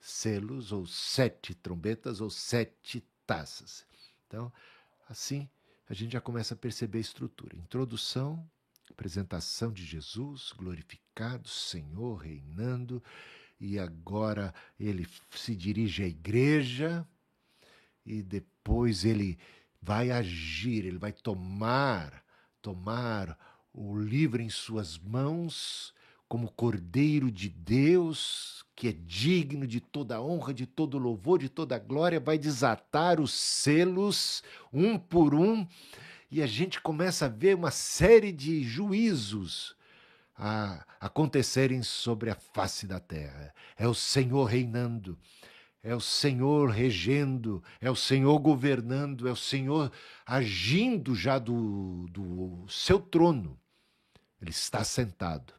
selos, 0.00 0.70
ou 0.70 0.86
sete 0.86 1.54
trombetas, 1.54 2.20
ou 2.20 2.28
sete 2.28 3.02
taças. 3.26 3.86
Então, 4.26 4.52
assim, 5.08 5.48
a 5.88 5.94
gente 5.94 6.12
já 6.12 6.20
começa 6.20 6.54
a 6.54 6.56
perceber 6.56 6.98
a 6.98 7.00
estrutura. 7.00 7.56
Introdução, 7.56 8.48
apresentação 8.90 9.72
de 9.72 9.84
Jesus, 9.84 10.52
glorificado, 10.52 11.48
Senhor, 11.48 12.16
reinando, 12.16 13.02
e 13.58 13.78
agora 13.78 14.54
ele 14.78 15.08
se 15.30 15.54
dirige 15.56 16.02
à 16.02 16.06
igreja 16.06 17.06
e 18.04 18.22
depois 18.22 19.04
ele 19.04 19.38
vai 19.80 20.10
agir, 20.10 20.84
ele 20.84 20.98
vai 20.98 21.12
tomar, 21.12 22.24
tomar 22.60 23.38
o 23.72 23.98
livro 23.98 24.40
em 24.40 24.48
suas 24.48 24.98
mãos 24.98 25.94
como 26.28 26.50
Cordeiro 26.50 27.30
de 27.30 27.48
Deus, 27.48 28.64
que 28.74 28.88
é 28.88 28.92
digno 28.92 29.66
de 29.66 29.80
toda 29.80 30.20
honra, 30.20 30.52
de 30.52 30.66
todo 30.66 30.98
louvor, 30.98 31.38
de 31.38 31.48
toda 31.48 31.78
glória, 31.78 32.18
vai 32.18 32.38
desatar 32.38 33.20
os 33.20 33.32
selos 33.32 34.42
um 34.72 34.98
por 34.98 35.34
um 35.34 35.66
e 36.30 36.42
a 36.42 36.46
gente 36.46 36.80
começa 36.80 37.26
a 37.26 37.28
ver 37.28 37.54
uma 37.54 37.70
série 37.70 38.32
de 38.32 38.64
juízos 38.64 39.76
a 40.36 40.84
acontecerem 40.98 41.82
sobre 41.82 42.30
a 42.30 42.34
face 42.34 42.86
da 42.86 42.98
terra. 42.98 43.54
É 43.76 43.86
o 43.86 43.94
Senhor 43.94 44.44
reinando, 44.44 45.16
é 45.84 45.94
o 45.94 46.00
Senhor 46.00 46.70
regendo, 46.70 47.62
é 47.78 47.90
o 47.90 47.94
Senhor 47.94 48.38
governando, 48.38 49.28
é 49.28 49.30
o 49.30 49.36
Senhor 49.36 49.92
agindo 50.24 51.14
já 51.14 51.38
do, 51.38 52.06
do 52.08 52.66
seu 52.66 52.98
trono. 52.98 53.60
Ele 54.40 54.50
está 54.50 54.82
sentado 54.82 55.52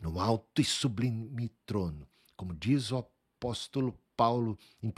no 0.00 0.18
alto 0.18 0.62
e 0.62 0.64
sublime 0.64 1.50
trono, 1.66 2.08
como 2.34 2.54
diz 2.54 2.90
o 2.90 2.96
apóstolo 2.96 3.94
Paulo 4.16 4.58
em 4.82 4.88
1 4.88 4.92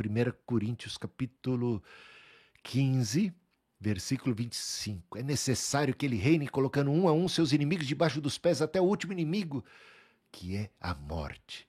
Coríntios 0.47 0.97
capítulo 0.97 1.83
15, 2.63 3.35
Versículo 3.79 4.35
25. 4.35 5.19
É 5.19 5.23
necessário 5.23 5.95
que 5.95 6.07
ele 6.07 6.17
reine 6.17 6.49
colocando 6.49 6.91
um 6.91 7.09
a 7.09 7.13
um 7.13 7.29
seus 7.29 7.53
inimigos 7.53 7.87
debaixo 7.87 8.23
dos 8.23 8.39
pés 8.39 8.63
até 8.63 8.81
o 8.81 8.85
último 8.85 9.13
inimigo, 9.13 9.63
que 10.33 10.57
é 10.57 10.71
a 10.81 10.95
morte. 10.95 11.69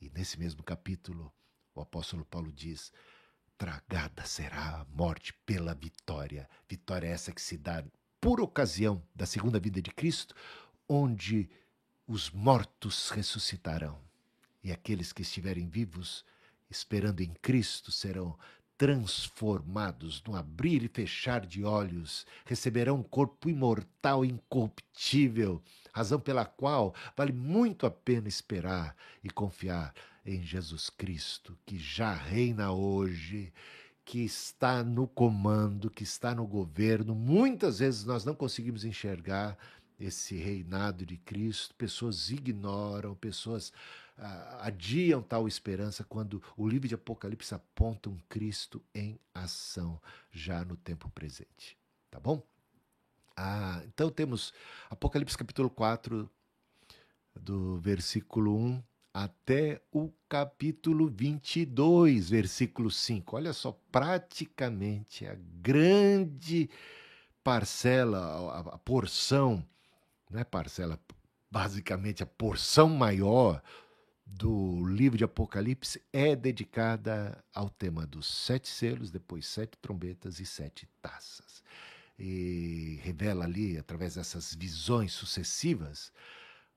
E 0.00 0.08
nesse 0.10 0.38
mesmo 0.38 0.62
capítulo, 0.62 1.32
o 1.74 1.80
apóstolo 1.80 2.24
Paulo 2.24 2.52
diz: 2.52 2.92
tragada 3.58 4.24
será 4.24 4.80
a 4.80 4.84
morte 4.96 5.32
pela 5.44 5.74
vitória. 5.74 6.48
Vitória 6.68 7.08
essa 7.08 7.32
que 7.32 7.42
se 7.42 7.56
dá 7.56 7.84
por 8.20 8.40
ocasião 8.40 9.02
da 9.14 9.26
segunda 9.26 9.58
vida 9.58 9.82
de 9.82 9.90
Cristo, 9.90 10.34
onde 10.88 11.48
os 12.06 12.30
mortos 12.30 13.10
ressuscitarão. 13.10 13.98
E 14.62 14.72
aqueles 14.72 15.12
que 15.12 15.22
estiverem 15.22 15.68
vivos, 15.68 16.24
esperando 16.70 17.20
em 17.20 17.32
Cristo, 17.34 17.92
serão 17.92 18.38
transformados 18.76 20.22
no 20.24 20.34
abrir 20.34 20.82
e 20.82 20.88
fechar 20.88 21.46
de 21.46 21.64
olhos, 21.64 22.26
receberão 22.44 22.96
um 22.96 23.02
corpo 23.02 23.48
imortal 23.48 24.24
incorruptível, 24.24 25.62
razão 25.92 26.18
pela 26.18 26.44
qual 26.44 26.94
vale 27.16 27.32
muito 27.32 27.86
a 27.86 27.90
pena 27.90 28.26
esperar 28.26 28.96
e 29.22 29.30
confiar 29.30 29.94
em 30.24 30.42
Jesus 30.42 30.88
Cristo, 30.88 31.56
que 31.66 31.78
já 31.78 32.12
reina 32.12 32.72
hoje, 32.72 33.52
que 34.04 34.20
está 34.24 34.82
no 34.82 35.06
comando, 35.06 35.90
que 35.90 36.02
está 36.02 36.34
no 36.34 36.46
governo. 36.46 37.14
Muitas 37.14 37.78
vezes 37.78 38.04
nós 38.04 38.24
não 38.24 38.34
conseguimos 38.34 38.84
enxergar 38.84 39.56
esse 39.98 40.36
reinado 40.36 41.06
de 41.06 41.16
Cristo, 41.16 41.74
pessoas 41.74 42.30
ignoram, 42.30 43.14
pessoas 43.14 43.72
adiam 44.60 45.20
tal 45.20 45.48
esperança 45.48 46.04
quando 46.04 46.42
o 46.56 46.68
livro 46.68 46.86
de 46.86 46.94
Apocalipse 46.94 47.54
aponta 47.54 48.08
um 48.08 48.18
Cristo 48.28 48.82
em 48.94 49.18
ação 49.34 50.00
já 50.30 50.64
no 50.64 50.76
tempo 50.76 51.10
presente. 51.10 51.76
Tá 52.10 52.20
bom? 52.20 52.42
Ah, 53.36 53.82
então 53.86 54.10
temos 54.10 54.54
Apocalipse 54.88 55.36
capítulo 55.36 55.68
4, 55.68 56.30
do 57.34 57.78
versículo 57.78 58.56
1 58.56 58.82
até 59.14 59.80
o 59.92 60.10
capítulo 60.28 61.08
22, 61.08 62.30
versículo 62.30 62.90
5. 62.90 63.36
Olha 63.36 63.52
só, 63.52 63.70
praticamente 63.92 65.24
a 65.24 65.36
grande 65.62 66.68
parcela, 67.44 68.58
a, 68.72 68.78
porção, 68.78 69.64
não 70.28 70.40
é 70.40 70.44
parcela, 70.44 70.98
basicamente 71.48 72.24
a 72.24 72.26
porção 72.26 72.88
maior 72.88 73.62
do 74.26 74.84
livro 74.84 75.16
de 75.16 75.22
Apocalipse 75.22 76.02
é 76.12 76.34
dedicada 76.34 77.44
ao 77.54 77.70
tema 77.70 78.04
dos 78.04 78.26
sete 78.26 78.68
selos, 78.68 79.12
depois 79.12 79.46
sete 79.46 79.78
trombetas 79.78 80.40
e 80.40 80.46
sete 80.46 80.88
taças. 81.00 81.62
E 82.18 82.98
revela 83.02 83.44
ali, 83.44 83.78
através 83.78 84.16
dessas 84.16 84.54
visões 84.54 85.12
sucessivas, 85.12 86.12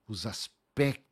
os 0.07 0.27
aspectos 0.27 1.06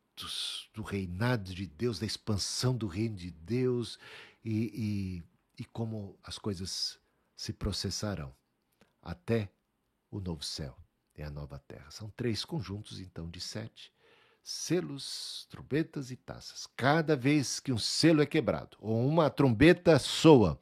do 0.74 0.82
reinado 0.82 1.54
de 1.54 1.66
Deus, 1.66 2.00
da 2.00 2.06
expansão 2.06 2.76
do 2.76 2.88
reino 2.88 3.16
de 3.16 3.32
Deus 3.32 4.00
e, 4.44 5.24
e, 5.58 5.62
e 5.62 5.66
como 5.66 6.18
as 6.24 6.38
coisas 6.38 7.00
se 7.36 7.52
processarão 7.52 8.34
até 9.02 9.52
o 10.10 10.20
novo 10.20 10.44
céu 10.44 10.78
e 11.18 11.22
a 11.22 11.30
nova 11.30 11.60
terra. 11.68 11.92
São 11.92 12.10
três 12.16 12.46
conjuntos, 12.46 13.00
então, 13.00 13.30
de 13.30 13.40
sete 13.40 13.92
selos, 14.44 15.48
trombetas 15.50 16.12
e 16.12 16.16
taças. 16.16 16.68
Cada 16.78 17.16
vez 17.16 17.60
que 17.60 17.74
um 17.74 17.78
selo 17.80 18.22
é 18.22 18.26
quebrado, 18.26 18.78
ou 18.80 19.08
uma 19.08 19.30
trombeta 19.30 19.98
soa, 19.98 20.60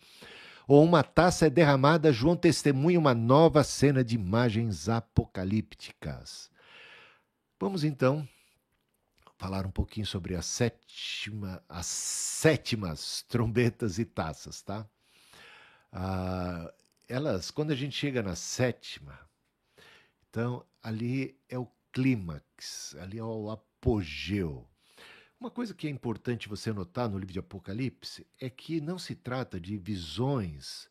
ou 0.66 0.84
uma 0.84 1.04
taça 1.04 1.48
é 1.48 1.50
derramada, 1.50 2.14
João 2.14 2.38
testemunha 2.38 2.98
uma 2.98 3.14
nova 3.14 3.62
cena 3.64 4.04
de 4.04 4.16
imagens 4.16 4.88
apocalípticas. 4.88 6.50
Vamos 7.60 7.84
então 7.84 8.28
falar 9.44 9.66
um 9.66 9.72
pouquinho 9.72 10.06
sobre 10.06 10.38
a 10.38 10.42
sétima, 10.42 11.62
as 11.68 11.86
sétimas 11.86 13.24
trombetas 13.24 14.00
e 14.00 14.06
taças, 14.06 14.62
tá? 14.62 14.88
Ah, 15.92 16.74
elas, 17.10 17.52
quando 17.52 17.72
a 17.72 17.76
gente 17.76 17.94
chega 17.94 18.24
na 18.24 18.38
sétima, 18.38 19.20
então 20.30 20.66
ali 20.82 21.38
é 21.50 21.60
o 21.60 21.68
clímax, 21.92 22.96
ali 23.02 23.18
é 23.18 23.24
o 23.24 23.52
apogeu. 23.52 24.66
Uma 25.38 25.52
coisa 25.52 25.74
que 25.74 25.88
é 25.88 25.90
importante 25.90 26.48
você 26.48 26.72
notar 26.72 27.10
no 27.10 27.18
livro 27.18 27.34
de 27.34 27.40
Apocalipse 27.40 28.26
é 28.40 28.50
que 28.50 28.80
não 28.80 28.98
se 28.98 29.14
trata 29.14 29.60
de 29.60 29.76
visões 29.76 30.90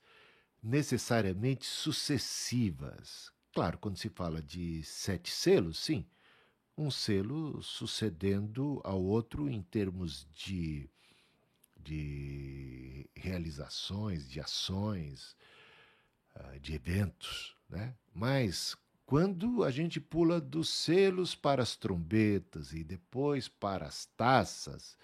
necessariamente 0.62 1.65
sucessivas. 1.65 3.33
Claro, 3.55 3.79
quando 3.79 3.97
se 3.97 4.11
fala 4.11 4.43
de 4.43 4.85
sete 4.85 5.31
selos, 5.31 5.79
sim, 5.79 6.07
um 6.76 6.90
selo 6.90 7.62
sucedendo 7.62 8.80
ao 8.85 9.02
outro 9.02 9.48
em 9.48 9.62
termos 9.62 10.26
de, 10.35 10.88
de 11.76 13.08
realizações, 13.14 14.28
de 14.28 14.40
ações, 14.40 15.37
ah, 16.35 16.58
de 16.58 16.74
eventos, 16.74 17.56
né? 17.68 17.94
Mas 18.14 18.76
quando 19.04 19.62
a 19.62 19.70
gente 19.70 20.00
pula 20.00 20.40
dos 20.40 20.70
selos 20.70 21.35
para 21.35 21.62
as 21.62 21.76
trombetas 21.76 22.72
e 22.72 22.82
depois 22.82 23.48
para 23.48 23.87
as 23.87 24.06
taças, 24.16 24.96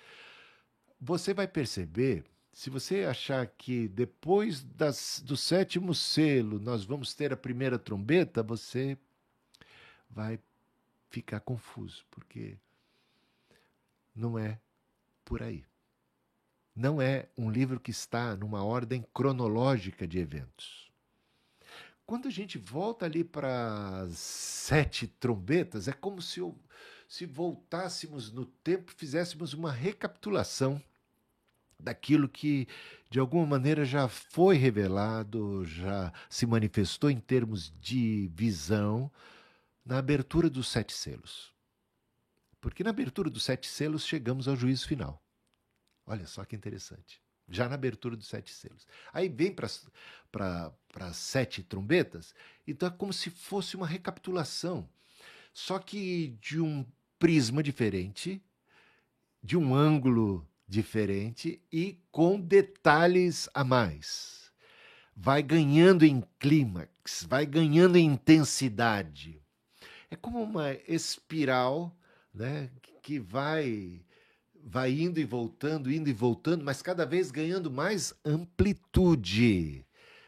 você 1.01 1.35
vai 1.35 1.47
perceber, 1.47 2.25
se 2.53 2.71
você 2.71 3.05
achar 3.05 3.47
que 3.47 3.87
depois 3.89 4.63
das, 4.65 5.23
do 5.25 5.37
sétimo 5.37 5.95
selo 5.95 6.59
nós 6.59 6.85
vamos 6.85 7.15
ter 7.15 7.33
a 7.33 7.37
primeira 7.37 7.79
trombeta, 7.79 8.43
você 8.43 8.97
vai 10.09 10.41
ficar 11.11 11.41
confuso, 11.41 12.05
porque 12.11 12.59
não 14.15 14.39
é 14.39 14.59
por 15.25 15.43
aí. 15.43 15.65
Não 16.75 17.03
é 17.03 17.29
um 17.37 17.51
livro 17.51 17.81
que 17.81 17.91
está 17.91 18.37
numa 18.37 18.65
ordem 18.65 19.05
cronológica 19.13 20.07
de 20.07 20.19
eventos. 20.19 20.91
Quando 22.07 22.29
a 22.29 22.31
gente 22.31 22.57
volta 22.57 23.05
ali 23.05 23.23
para 23.23 24.03
as 24.03 24.19
sete 24.19 25.07
trombetas, 25.07 25.89
é 25.89 25.93
como 25.93 26.23
se, 26.23 26.41
eu, 26.41 26.57
se 27.07 27.27
voltássemos 27.27 28.33
no 28.33 28.47
tempo, 28.47 28.93
fizéssemos 28.97 29.53
uma 29.53 29.71
recapitulação 29.71 30.83
daquilo 31.79 32.29
que 32.29 32.67
de 33.11 33.19
alguma 33.19 33.47
maneira 33.47 33.85
já 33.85 34.09
foi 34.09 34.57
revelado, 34.57 35.65
já 35.65 36.13
se 36.29 36.47
manifestou 36.47 37.11
em 37.11 37.21
termos 37.21 37.73
de 37.81 38.31
visão 38.35 39.11
na 39.89 39.97
abertura 39.97 40.51
dos 40.51 40.69
sete 40.69 40.93
selos. 40.93 41.51
Porque 42.61 42.85
na 42.85 42.91
abertura 42.91 43.31
dos 43.31 43.43
sete 43.43 43.67
selos 43.67 44.07
chegamos 44.07 44.47
ao 44.47 44.55
juízo 44.55 44.87
final. 44.87 45.25
Olha 46.07 46.27
só 46.27 46.45
que 46.45 46.55
interessante. 46.55 47.23
Já 47.49 47.67
na 47.71 47.75
abertura 47.75 48.15
dos 48.15 48.27
sete 48.27 48.53
selos. 48.53 48.87
Aí 49.11 49.31
vem 49.31 49.51
para 49.51 50.75
as 51.01 51.17
sete 51.17 51.63
trombetas, 51.63 52.35
então 52.67 52.87
é 52.87 52.93
como 52.93 53.15
se 53.15 53.31
fosse 53.31 53.77
uma 53.77 53.87
recapitulação. 53.87 54.87
Só 55.55 55.79
que 55.79 56.37
de 56.39 56.61
um 56.61 56.85
prisma 57.19 57.63
diferente, 57.63 58.43
de 59.43 59.57
um 59.57 59.75
ângulo 59.75 60.47
diferente 60.67 61.63
e 61.73 61.99
com 62.13 62.39
detalhes 62.39 63.49
a 63.55 63.65
mais. 63.65 64.53
Vai 65.17 65.43
ganhando 65.43 66.05
em 66.05 66.23
clímax, 66.39 67.25
vai 67.27 67.47
ganhando 67.47 67.97
em 67.97 68.05
intensidade. 68.05 69.38
É 70.11 70.17
como 70.17 70.43
uma 70.43 70.73
espiral 70.87 71.95
né, 72.33 72.71
que 73.03 73.19
vai 73.19 74.01
vai 74.71 74.93
indo 74.93 75.19
e 75.19 75.25
voltando, 75.25 75.91
indo 75.91 76.11
e 76.11 76.13
voltando, 76.13 76.63
mas 76.65 76.83
cada 76.83 77.07
vez 77.07 77.31
ganhando 77.31 77.71
mais 77.71 78.13
amplitude, 78.25 79.87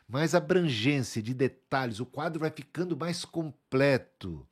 mais 0.09 0.35
abrangência 0.35 1.23
de 1.23 1.35
detalhes. 1.35 2.01
O 2.01 2.07
quadro 2.07 2.41
vai 2.41 2.51
ficando 2.51 2.97
mais 2.97 3.25
completo, 3.25 4.47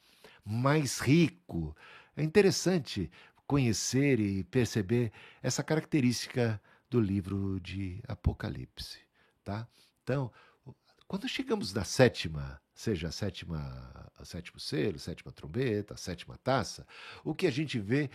mais 0.45 0.99
rico. 0.99 1.75
É 2.17 2.23
interessante 2.23 3.11
conhecer 3.47 4.21
e 4.21 4.45
perceber 4.45 5.11
essa 5.43 5.63
característica 5.63 6.61
do 6.91 7.01
livro 7.01 7.59
de 7.61 8.03
Apocalipse, 8.07 8.99
tá? 9.43 9.67
Então, 10.03 10.31
quando 11.07 11.29
chegamos 11.29 11.73
na 11.73 11.85
sétima, 11.85 12.61
seja 12.79 13.09
a 13.09 13.11
sétima, 13.11 14.09
a 14.17 14.25
sétimo 14.25 14.61
selo, 14.61 15.01
sétima 15.01 15.33
trombeta, 15.33 15.95
a 15.95 15.97
sétima 15.97 16.39
taça, 16.39 16.87
o 17.25 17.35
que 17.35 17.49
a 17.49 17.51
gente 17.51 17.77
vê 17.77 18.09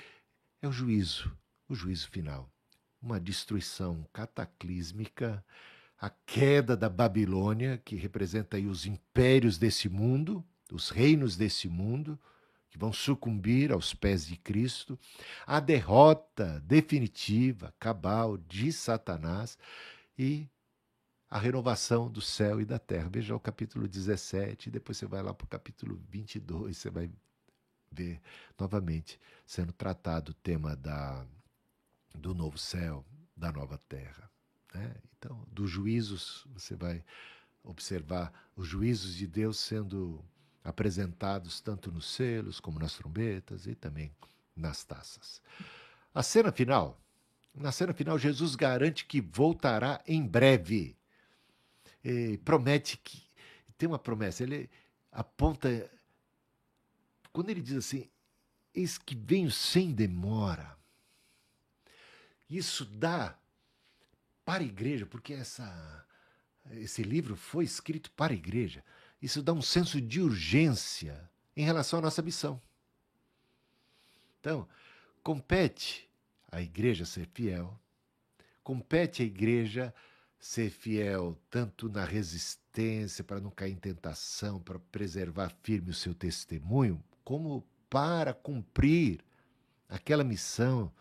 é 0.61 0.67
o 0.69 0.71
juízo, 0.71 1.37
o 1.67 1.75
juízo 1.75 2.07
final, 2.09 2.49
uma 3.01 3.19
destruição 3.19 4.07
cataclísmica, 4.13 5.43
a 5.99 6.09
queda 6.09 6.77
da 6.77 6.87
Babilônia, 6.87 7.77
que 7.83 7.97
representa 7.97 8.55
aí 8.55 8.65
os 8.65 8.85
impérios 8.85 9.57
desse 9.57 9.89
mundo, 9.89 10.41
os 10.71 10.89
reinos 10.89 11.35
desse 11.35 11.67
mundo, 11.67 12.17
que 12.69 12.77
vão 12.77 12.93
sucumbir 12.93 13.69
aos 13.69 13.93
pés 13.93 14.25
de 14.25 14.37
Cristo, 14.37 14.97
a 15.45 15.59
derrota 15.59 16.61
definitiva, 16.61 17.75
cabal 17.77 18.37
de 18.37 18.71
Satanás 18.71 19.57
e 20.17 20.47
a 21.33 21.39
renovação 21.39 22.11
do 22.11 22.21
céu 22.21 22.61
e 22.61 22.65
da 22.65 22.77
terra. 22.77 23.09
Veja 23.11 23.35
o 23.35 23.39
capítulo 23.39 23.87
17, 23.87 24.69
depois 24.69 24.99
você 24.99 25.07
vai 25.07 25.23
lá 25.23 25.33
para 25.33 25.45
o 25.45 25.47
capítulo 25.47 25.99
22, 26.07 26.77
você 26.77 26.91
vai 26.91 27.09
ver 27.91 28.21
novamente 28.55 29.19
sendo 29.43 29.73
tratado 29.73 30.29
o 30.29 30.35
tema 30.35 30.75
da, 30.75 31.25
do 32.13 32.35
novo 32.35 32.59
céu, 32.59 33.03
da 33.35 33.51
nova 33.51 33.79
terra. 33.89 34.29
Né? 34.75 34.95
Então, 35.17 35.43
dos 35.51 35.71
juízos, 35.71 36.45
você 36.53 36.75
vai 36.75 37.03
observar 37.63 38.31
os 38.55 38.67
juízos 38.67 39.15
de 39.15 39.25
Deus 39.25 39.57
sendo 39.57 40.23
apresentados 40.63 41.59
tanto 41.59 41.91
nos 41.91 42.13
selos 42.13 42.59
como 42.59 42.77
nas 42.77 42.93
trombetas 42.93 43.65
e 43.65 43.73
também 43.73 44.15
nas 44.55 44.83
taças. 44.83 45.41
A 46.13 46.21
cena 46.21 46.51
final, 46.51 47.01
na 47.55 47.71
cena 47.71 47.91
final, 47.91 48.19
Jesus 48.19 48.53
garante 48.53 49.03
que 49.03 49.19
voltará 49.19 49.99
em 50.05 50.23
breve. 50.23 50.95
E 52.03 52.37
promete 52.39 52.97
que 52.97 53.23
tem 53.77 53.87
uma 53.87 53.99
promessa. 53.99 54.43
Ele 54.43 54.69
aponta 55.11 55.89
quando 57.31 57.49
ele 57.49 57.61
diz 57.61 57.77
assim: 57.77 58.09
"Eis 58.73 58.97
que 58.97 59.15
venho 59.15 59.49
sem 59.51 59.91
demora". 59.91 60.77
Isso 62.49 62.85
dá 62.85 63.37
para 64.45 64.63
a 64.63 64.67
igreja, 64.67 65.05
porque 65.05 65.33
essa 65.33 66.05
esse 66.71 67.03
livro 67.03 67.35
foi 67.35 67.65
escrito 67.65 68.11
para 68.11 68.33
a 68.33 68.35
igreja. 68.35 68.83
Isso 69.21 69.41
dá 69.41 69.53
um 69.53 69.61
senso 69.61 69.99
de 69.99 70.21
urgência 70.21 71.29
em 71.55 71.63
relação 71.63 71.99
à 71.99 72.01
nossa 72.01 72.21
missão. 72.21 72.61
Então, 74.39 74.67
compete 75.21 76.09
à 76.51 76.61
igreja 76.61 77.05
ser 77.05 77.27
fiel, 77.33 77.79
compete 78.63 79.21
à 79.21 79.25
igreja 79.25 79.93
ser 80.43 80.69
fiel 80.69 81.39
tanto 81.49 81.87
na 81.87 82.03
resistência 82.03 83.23
para 83.23 83.39
não 83.39 83.49
cair 83.49 83.71
em 83.71 83.77
tentação, 83.77 84.59
para 84.59 84.77
preservar 84.77 85.55
firme 85.63 85.91
o 85.91 85.93
seu 85.93 86.13
testemunho, 86.13 87.01
como 87.23 87.65
para 87.89 88.33
cumprir 88.33 89.21
aquela 89.87 90.21
missão 90.21 90.91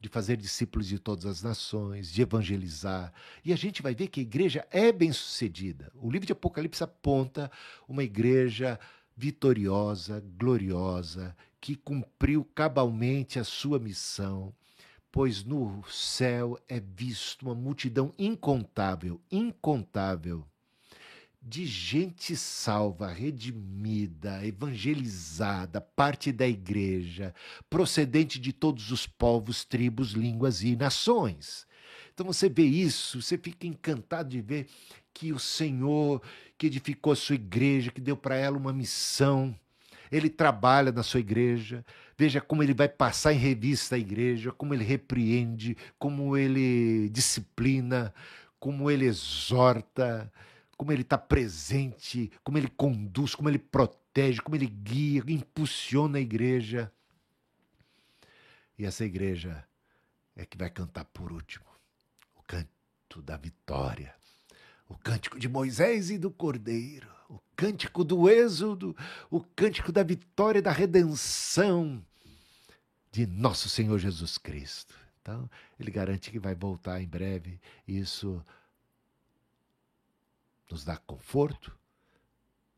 de 0.00 0.08
fazer 0.08 0.36
discípulos 0.36 0.88
de 0.88 0.98
todas 0.98 1.26
as 1.26 1.44
nações, 1.44 2.10
de 2.10 2.22
evangelizar. 2.22 3.12
E 3.44 3.52
a 3.52 3.56
gente 3.56 3.82
vai 3.82 3.94
ver 3.94 4.08
que 4.08 4.18
a 4.18 4.22
igreja 4.24 4.66
é 4.68 4.90
bem-sucedida. 4.90 5.92
O 5.94 6.10
livro 6.10 6.26
de 6.26 6.32
Apocalipse 6.32 6.82
aponta 6.82 7.52
uma 7.86 8.02
igreja 8.02 8.80
vitoriosa, 9.16 10.20
gloriosa, 10.36 11.36
que 11.60 11.76
cumpriu 11.76 12.44
cabalmente 12.44 13.38
a 13.38 13.44
sua 13.44 13.78
missão, 13.78 14.52
pois 15.18 15.42
no 15.42 15.82
céu 15.90 16.56
é 16.68 16.78
visto 16.78 17.42
uma 17.42 17.52
multidão 17.52 18.14
incontável, 18.16 19.20
incontável 19.28 20.46
de 21.42 21.66
gente 21.66 22.36
salva, 22.36 23.08
redimida, 23.08 24.46
evangelizada, 24.46 25.80
parte 25.80 26.30
da 26.30 26.46
igreja, 26.46 27.34
procedente 27.68 28.38
de 28.38 28.52
todos 28.52 28.92
os 28.92 29.08
povos, 29.08 29.64
tribos, 29.64 30.12
línguas 30.12 30.62
e 30.62 30.76
nações. 30.76 31.66
Então 32.14 32.24
você 32.24 32.48
vê 32.48 32.62
isso, 32.62 33.20
você 33.20 33.36
fica 33.36 33.66
encantado 33.66 34.28
de 34.28 34.40
ver 34.40 34.68
que 35.12 35.32
o 35.32 35.38
Senhor, 35.40 36.22
que 36.56 36.68
edificou 36.68 37.12
a 37.12 37.16
sua 37.16 37.34
igreja, 37.34 37.90
que 37.90 38.00
deu 38.00 38.16
para 38.16 38.36
ela 38.36 38.56
uma 38.56 38.72
missão, 38.72 39.52
ele 40.10 40.28
trabalha 40.28 40.92
na 40.92 41.02
sua 41.02 41.20
igreja. 41.20 41.84
Veja 42.16 42.40
como 42.40 42.62
ele 42.62 42.74
vai 42.74 42.88
passar 42.88 43.32
em 43.32 43.38
revista 43.38 43.96
a 43.96 43.98
igreja, 43.98 44.52
como 44.52 44.74
ele 44.74 44.84
repreende, 44.84 45.76
como 45.98 46.36
ele 46.36 47.08
disciplina, 47.10 48.12
como 48.58 48.90
ele 48.90 49.06
exorta 49.06 50.30
como 50.78 50.92
ele 50.92 51.02
está 51.02 51.18
presente, 51.18 52.30
como 52.44 52.56
ele 52.56 52.68
conduz, 52.68 53.34
como 53.34 53.48
ele 53.48 53.58
protege, 53.58 54.40
como 54.40 54.54
ele 54.54 54.68
guia, 54.68 55.24
impulsiona 55.26 56.18
a 56.18 56.20
igreja. 56.20 56.90
E 58.78 58.84
essa 58.86 59.04
igreja 59.04 59.66
é 60.36 60.46
que 60.46 60.56
vai 60.56 60.70
cantar 60.70 61.04
por 61.06 61.32
último 61.32 61.66
o 62.36 62.42
canto 62.44 63.20
da 63.20 63.36
vitória, 63.36 64.14
o 64.88 64.96
cântico 64.96 65.36
de 65.36 65.48
Moisés 65.48 66.10
e 66.10 66.16
do 66.16 66.30
Cordeiro, 66.30 67.10
o 67.28 67.38
cântico 67.54 68.02
do 68.02 68.28
Êxodo, 68.28 68.96
o 69.30 69.40
cântico 69.40 69.92
da 69.92 70.02
vitória 70.02 70.60
e 70.60 70.62
da 70.62 70.72
redenção 70.72 72.04
de 73.10 73.26
nosso 73.26 73.68
Senhor 73.68 73.98
Jesus 73.98 74.38
Cristo. 74.38 74.94
Então, 75.20 75.48
ele 75.78 75.90
garante 75.90 76.30
que 76.30 76.38
vai 76.38 76.54
voltar 76.54 77.02
em 77.02 77.06
breve. 77.06 77.60
Isso 77.86 78.42
nos 80.70 80.84
dá 80.84 80.96
conforto, 80.96 81.76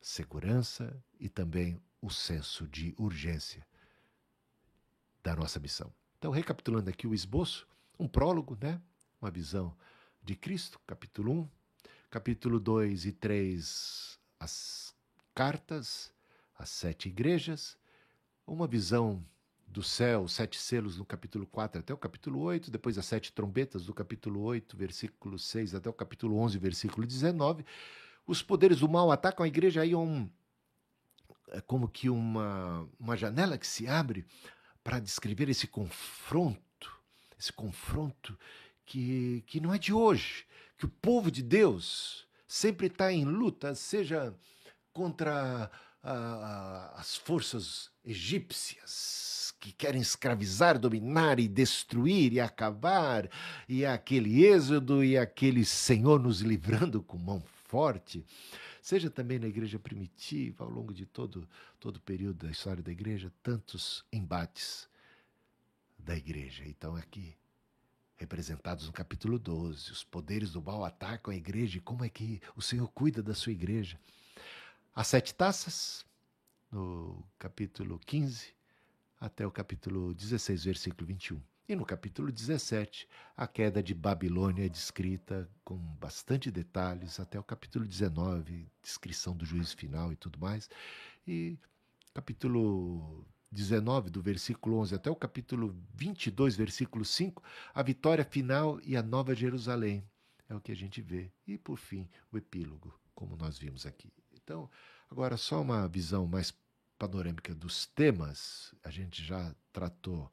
segurança 0.01 1.01
e 1.19 1.29
também 1.29 1.81
o 2.01 2.11
senso 2.11 2.67
de 2.67 2.95
urgência 2.99 3.65
da 5.23 5.37
nossa 5.37 5.61
missão. 5.61 5.93
Então, 6.19 6.31
recapitulando 6.31 6.91
aqui 6.91 7.07
o 7.07 7.15
esboço, 7.15 7.67
um 7.99 8.09
prólogo, 8.09 8.57
né? 8.61 8.81
Uma 9.21 9.31
visão 9.31 9.77
de 10.23 10.35
Cristo, 10.35 10.81
capítulo 10.87 11.43
1, 11.43 11.49
capítulo 12.11 12.59
2 12.59 13.07
e 13.07 13.13
3, 13.13 14.20
as 14.41 14.95
cartas, 15.35 16.13
as 16.59 16.71
sete 16.71 17.09
igrejas, 17.09 17.77
uma 18.47 18.67
visão 18.67 19.25
do 19.67 19.83
céu, 19.83 20.27
sete 20.27 20.59
selos 20.59 20.97
no 20.97 21.05
capítulo 21.05 21.47
4 21.47 21.81
até 21.81 21.95
o 21.95 21.99
capítulo 21.99 22.41
8, 22.41 22.71
depois 22.71 22.99
as 22.99 23.07
sete 23.07 23.33
trombetas 23.33 23.85
do 23.85 23.95
capítulo 23.95 24.41
8, 24.41 24.77
versículo 24.77 25.39
6 25.39 25.75
até 25.77 25.89
o 25.89 25.93
capítulo 25.93 26.37
11, 26.39 26.59
versículo 26.59 27.07
19. 27.07 27.65
Os 28.27 28.43
poderes 28.43 28.81
do 28.81 28.89
mal 28.89 29.13
atacam 29.13 29.45
a 29.45 29.49
igreja 29.49 29.83
aí 29.83 29.93
é 29.93 29.97
um 29.97 30.29
é 31.53 31.61
como 31.61 31.89
que 31.89 32.09
uma 32.09 32.89
uma 32.99 33.17
janela 33.17 33.59
que 33.59 33.67
se 33.67 33.87
abre 33.87 34.25
para 34.83 34.99
descrever 34.99 35.49
esse 35.49 35.67
confronto, 35.67 36.99
esse 37.39 37.53
confronto 37.53 38.37
que, 38.85 39.45
que 39.47 39.61
não 39.61 39.73
é 39.73 39.79
de 39.79 39.93
hoje, 39.93 40.47
que 40.77 40.87
o 40.87 40.89
povo 40.89 41.31
de 41.31 41.43
Deus 41.43 42.27
sempre 42.51 42.89
está 42.89 43.13
em 43.13 43.25
luta, 43.25 43.77
seja 43.77 44.35
contra 44.93 45.71
as 46.97 47.17
forças 47.17 47.93
egípcias 48.05 49.55
que 49.61 49.71
querem 49.71 50.01
escravizar, 50.01 50.77
dominar 50.77 51.39
e 51.39 51.47
destruir 51.47 52.33
e 52.33 52.41
acabar, 52.41 53.31
e 53.69 53.87
aquele 53.87 54.45
êxodo 54.45 55.05
e 55.05 55.17
aquele 55.17 55.65
Senhor 55.65 56.19
nos 56.19 56.41
livrando 56.41 57.01
com 57.01 57.17
mão 57.17 57.41
forte 57.69 58.27
seja 58.83 59.09
também 59.09 59.39
na 59.39 59.47
igreja 59.47 59.79
primitiva, 59.79 60.65
ao 60.65 60.71
longo 60.71 60.93
de 60.93 61.07
todo, 61.07 61.49
todo 61.79 61.99
o 61.99 62.01
período 62.01 62.47
da 62.47 62.51
história 62.51 62.83
da 62.83 62.91
igreja, 62.91 63.33
tantos 63.43 64.05
embates 64.11 64.89
da 65.99 66.17
igreja. 66.17 66.65
Então, 66.67 66.97
aqui, 66.97 67.37
representados 68.21 68.87
no 68.87 68.93
capítulo 68.93 69.39
12, 69.39 69.93
os 69.93 70.05
poderes 70.05 70.53
do 70.53 70.63
mal 70.63 70.85
atacam 70.85 71.33
a 71.33 71.37
igreja 71.37 71.79
e 71.79 71.81
como 71.81 72.05
é 72.05 72.09
que 72.11 72.39
o 72.55 72.61
Senhor 72.61 72.87
cuida 72.89 73.23
da 73.23 73.35
sua 73.35 73.51
igreja. 73.51 73.99
As 74.95 75.07
sete 75.07 75.35
taças, 75.35 76.05
no 76.71 77.25
capítulo 77.39 77.99
15, 77.99 78.53
até 79.19 79.47
o 79.47 79.51
capítulo 79.51 80.13
16, 80.13 80.65
versículo 80.65 81.07
21. 81.07 81.41
E 81.67 81.75
no 81.75 81.87
capítulo 81.87 82.31
17, 82.31 83.09
a 83.35 83.47
queda 83.47 83.83
de 83.83 83.95
Babilônia 83.95 84.67
é 84.67 84.69
descrita 84.69 85.49
com 85.65 85.79
bastante 85.79 86.51
detalhes, 86.51 87.19
até 87.19 87.41
o 87.41 87.45
capítulo 87.45 87.87
19, 87.87 88.69
descrição 88.83 89.35
do 89.35 89.47
juízo 89.47 89.75
final 89.77 90.13
e 90.13 90.17
tudo 90.17 90.39
mais. 90.39 90.69
E 91.27 91.57
capítulo 92.13 93.25
19, 93.51 94.11
do 94.11 94.23
versículo 94.23 94.79
11 94.79 94.95
até 94.95 95.11
o 95.11 95.17
capítulo 95.17 95.75
22, 95.95 96.57
versículo 96.57 97.05
5, 97.05 97.43
a 97.75 97.83
vitória 97.83 98.25
final 98.25 98.81
e 98.83 98.97
a 98.97 99.03
nova 99.03 99.35
Jerusalém. 99.35 100.05
É 100.49 100.55
o 100.55 100.61
que 100.61 100.73
a 100.73 100.77
gente 100.77 101.01
vê. 101.01 101.31
E, 101.47 101.59
por 101.59 101.77
fim, 101.77 102.09
o 102.33 102.37
epílogo, 102.37 102.93
como 103.15 103.37
nós 103.37 103.59
vimos 103.59 103.87
aqui. 103.87 104.13
Então, 104.33 104.69
agora 105.11 105.37
só 105.37 105.61
uma 105.61 105.87
visão 105.89 106.27
mais 106.27 106.53
panorâmica 106.99 107.55
dos 107.55 107.87
temas. 107.87 108.75
A 108.83 108.91
gente 108.91 109.25
já 109.25 109.55
tratou 109.73 110.31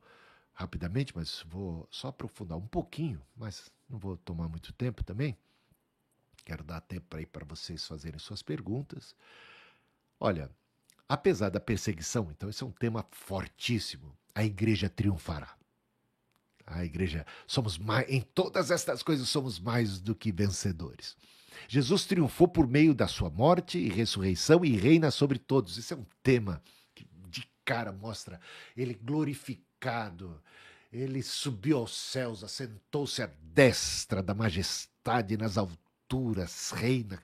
rapidamente, 0.54 1.16
mas 1.16 1.44
vou 1.48 1.88
só 1.92 2.08
aprofundar 2.08 2.58
um 2.58 2.68
pouquinho, 2.68 3.22
mas 3.36 3.72
não 3.88 4.00
vou 4.00 4.18
tomar 4.18 4.48
muito 4.50 4.74
tempo 4.74 5.04
também. 5.04 5.38
Quero 6.44 6.64
dar 6.64 6.82
tempo 6.82 7.16
aí 7.16 7.26
para 7.26 7.46
vocês 7.46 7.86
fazerem 7.86 8.20
suas 8.20 8.42
perguntas. 8.42 9.16
Olha, 10.20 10.50
apesar 11.08 11.50
da 11.50 11.60
perseguição, 11.60 12.30
então 12.32 12.50
esse 12.50 12.64
é 12.64 12.66
um 12.66 12.72
tema 12.72 13.06
fortíssimo. 13.12 14.16
A 14.34 14.44
igreja 14.44 14.90
triunfará. 14.90 15.56
A 16.66 16.84
igreja 16.84 17.26
somos 17.46 17.78
mais 17.78 18.08
em 18.10 18.22
todas 18.22 18.72
estas 18.72 19.02
coisas 19.02 19.30
somos 19.30 19.60
mais 19.60 20.02
do 20.02 20.14
que 20.14 20.32
vencedores. 20.32 21.16
Jesus 21.68 22.06
triunfou 22.06 22.48
por 22.48 22.68
meio 22.68 22.94
da 22.94 23.08
sua 23.08 23.30
morte 23.30 23.80
e 23.80 23.90
ressurreição 23.90 24.64
e 24.64 24.76
reina 24.76 25.10
sobre 25.10 25.40
todos. 25.40 25.78
Esse 25.78 25.94
é 25.94 25.98
um 25.98 26.06
tema 26.22 26.62
que 26.94 27.08
de 27.30 27.50
cara 27.64 27.92
mostra 27.92 28.40
ele 28.76 28.94
glorificando 28.94 29.68
pecado. 29.78 30.42
Ele 30.92 31.22
subiu 31.22 31.78
aos 31.78 31.96
céus, 31.96 32.44
assentou-se 32.44 33.22
à 33.22 33.30
destra 33.42 34.24
da 34.24 34.34
majestade 34.34 35.38
nas 35.38 35.58
alturas, 35.58 35.87
reina, 36.74 37.22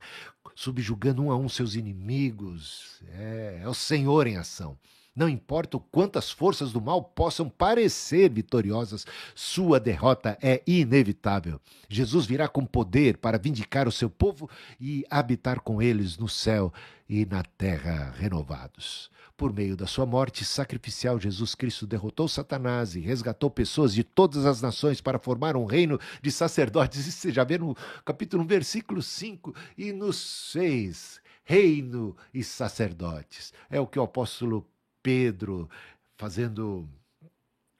subjugando 0.55 1.23
um 1.23 1.31
a 1.31 1.37
um 1.37 1.47
seus 1.47 1.75
inimigos. 1.75 3.01
É, 3.13 3.61
é 3.63 3.67
o 3.67 3.73
Senhor 3.73 4.27
em 4.27 4.37
ação. 4.37 4.77
Não 5.15 5.29
importa 5.29 5.77
o 5.77 5.79
quanto 5.79 6.17
as 6.17 6.31
forças 6.31 6.71
do 6.71 6.81
mal 6.81 7.03
possam 7.03 7.47
parecer 7.47 8.31
vitoriosas, 8.31 9.05
sua 9.35 9.79
derrota 9.79 10.37
é 10.41 10.63
inevitável. 10.65 11.61
Jesus 11.87 12.25
virá 12.25 12.47
com 12.47 12.65
poder 12.65 13.17
para 13.17 13.37
vindicar 13.37 13.87
o 13.87 13.91
seu 13.91 14.09
povo 14.09 14.49
e 14.81 15.05
habitar 15.09 15.59
com 15.59 15.79
eles 15.79 16.17
no 16.17 16.27
céu 16.27 16.73
e 17.07 17.27
na 17.27 17.43
terra 17.43 18.11
renovados. 18.17 19.11
Por 19.35 19.51
meio 19.51 19.75
da 19.75 19.87
sua 19.87 20.05
morte 20.05 20.45
sacrificial, 20.45 21.19
Jesus 21.19 21.55
Cristo 21.55 21.87
derrotou 21.87 22.27
Satanás 22.27 22.95
e 22.95 22.99
resgatou 22.99 23.49
pessoas 23.49 23.91
de 23.93 24.03
todas 24.03 24.45
as 24.45 24.61
nações 24.61 25.01
para 25.01 25.17
formar 25.17 25.55
um 25.55 25.65
reino 25.65 25.99
de 26.21 26.31
sacerdotes. 26.31 27.07
Isso 27.07 27.17
você 27.27 27.31
já 27.31 27.43
vê 27.43 27.57
no 27.57 27.75
capítulo 28.05 28.43
1, 28.43 28.47
versículo 28.47 29.01
5 29.01 29.55
e 29.75 29.91
no 29.91 30.13
6. 30.13 31.19
Reino 31.43 32.15
e 32.33 32.43
sacerdotes. 32.43 33.51
É 33.69 33.79
o 33.79 33.87
que 33.87 33.97
o 33.97 34.03
apóstolo 34.03 34.65
Pedro, 35.01 35.67
fazendo 36.15 36.87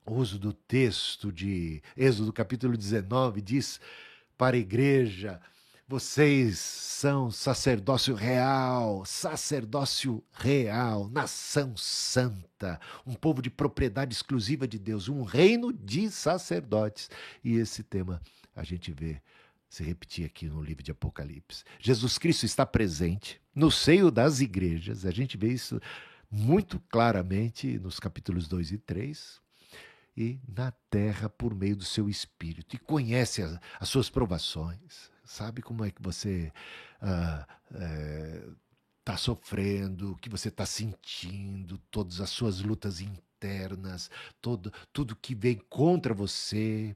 uso 0.06 0.38
do 0.40 0.52
texto 0.52 1.32
de 1.32 1.82
Êxodo 1.96 2.34
capítulo 2.34 2.76
19, 2.76 3.42
diz 3.42 3.80
para 4.38 4.56
a 4.56 4.60
igreja: 4.60 5.40
vocês 5.94 6.58
são 6.58 7.30
sacerdócio 7.30 8.16
real, 8.16 9.06
sacerdócio 9.06 10.24
real, 10.32 11.08
nação 11.08 11.78
santa, 11.78 12.82
um 13.06 13.14
povo 13.14 13.44
de 13.44 13.52
propriedade 13.52 14.12
exclusiva 14.12 14.68
de 14.68 14.80
Deus, 14.80 15.08
um 15.08 15.22
reino 15.22 15.72
de 15.72 16.10
sacerdotes. 16.10 17.12
E 17.44 17.58
esse 17.58 17.84
tema 17.84 18.20
a 18.56 18.64
gente 18.64 18.92
vê 18.92 19.22
se 19.70 19.84
repetir 19.84 20.26
aqui 20.26 20.48
no 20.48 20.64
livro 20.64 20.82
de 20.82 20.90
Apocalipse. 20.90 21.64
Jesus 21.80 22.18
Cristo 22.18 22.48
está 22.48 22.66
presente 22.66 23.40
no 23.54 23.70
seio 23.70 24.10
das 24.10 24.40
igrejas, 24.40 25.06
a 25.06 25.12
gente 25.12 25.38
vê 25.38 25.50
isso 25.50 25.80
muito 26.28 26.80
claramente 26.90 27.78
nos 27.78 28.00
capítulos 28.00 28.48
2 28.48 28.72
e 28.72 28.78
3, 28.80 29.40
e 30.18 30.40
na 30.48 30.72
terra 30.90 31.30
por 31.30 31.54
meio 31.54 31.76
do 31.76 31.86
seu 31.86 32.10
espírito, 32.10 32.76
e 32.76 32.80
conhece 32.80 33.44
as, 33.44 33.60
as 33.80 33.90
suas 33.90 34.10
provações, 34.10 35.13
sabe 35.24 35.62
como 35.62 35.84
é 35.84 35.92
que 35.92 36.02
você 36.02 36.52
está 37.02 37.48
uh, 37.72 39.14
é, 39.14 39.18
sofrendo, 39.18 40.12
o 40.12 40.18
que 40.18 40.30
você 40.30 40.50
está 40.50 40.66
sentindo, 40.66 41.78
todas 41.90 42.20
as 42.20 42.30
suas 42.30 42.62
lutas 42.62 43.02
internas, 43.02 44.10
todo, 44.42 44.72
tudo 44.92 45.16
que 45.16 45.36
vem 45.36 45.58
contra 45.70 46.14
você. 46.14 46.96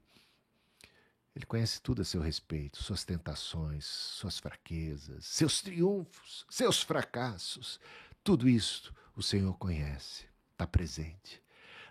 Ele 1.36 1.46
conhece 1.46 1.82
tudo 1.82 2.02
a 2.02 2.06
seu 2.06 2.22
respeito, 2.22 2.82
suas 2.82 3.04
tentações, 3.04 3.86
suas 3.86 4.40
fraquezas, 4.40 5.26
seus 5.26 5.62
triunfos, 5.62 6.46
seus 6.50 6.82
fracassos, 6.82 7.80
tudo 8.24 8.50
isso 8.50 8.94
o 9.16 9.22
Senhor 9.22 9.54
conhece, 9.58 10.26
está 10.52 10.66
presente. 10.66 11.42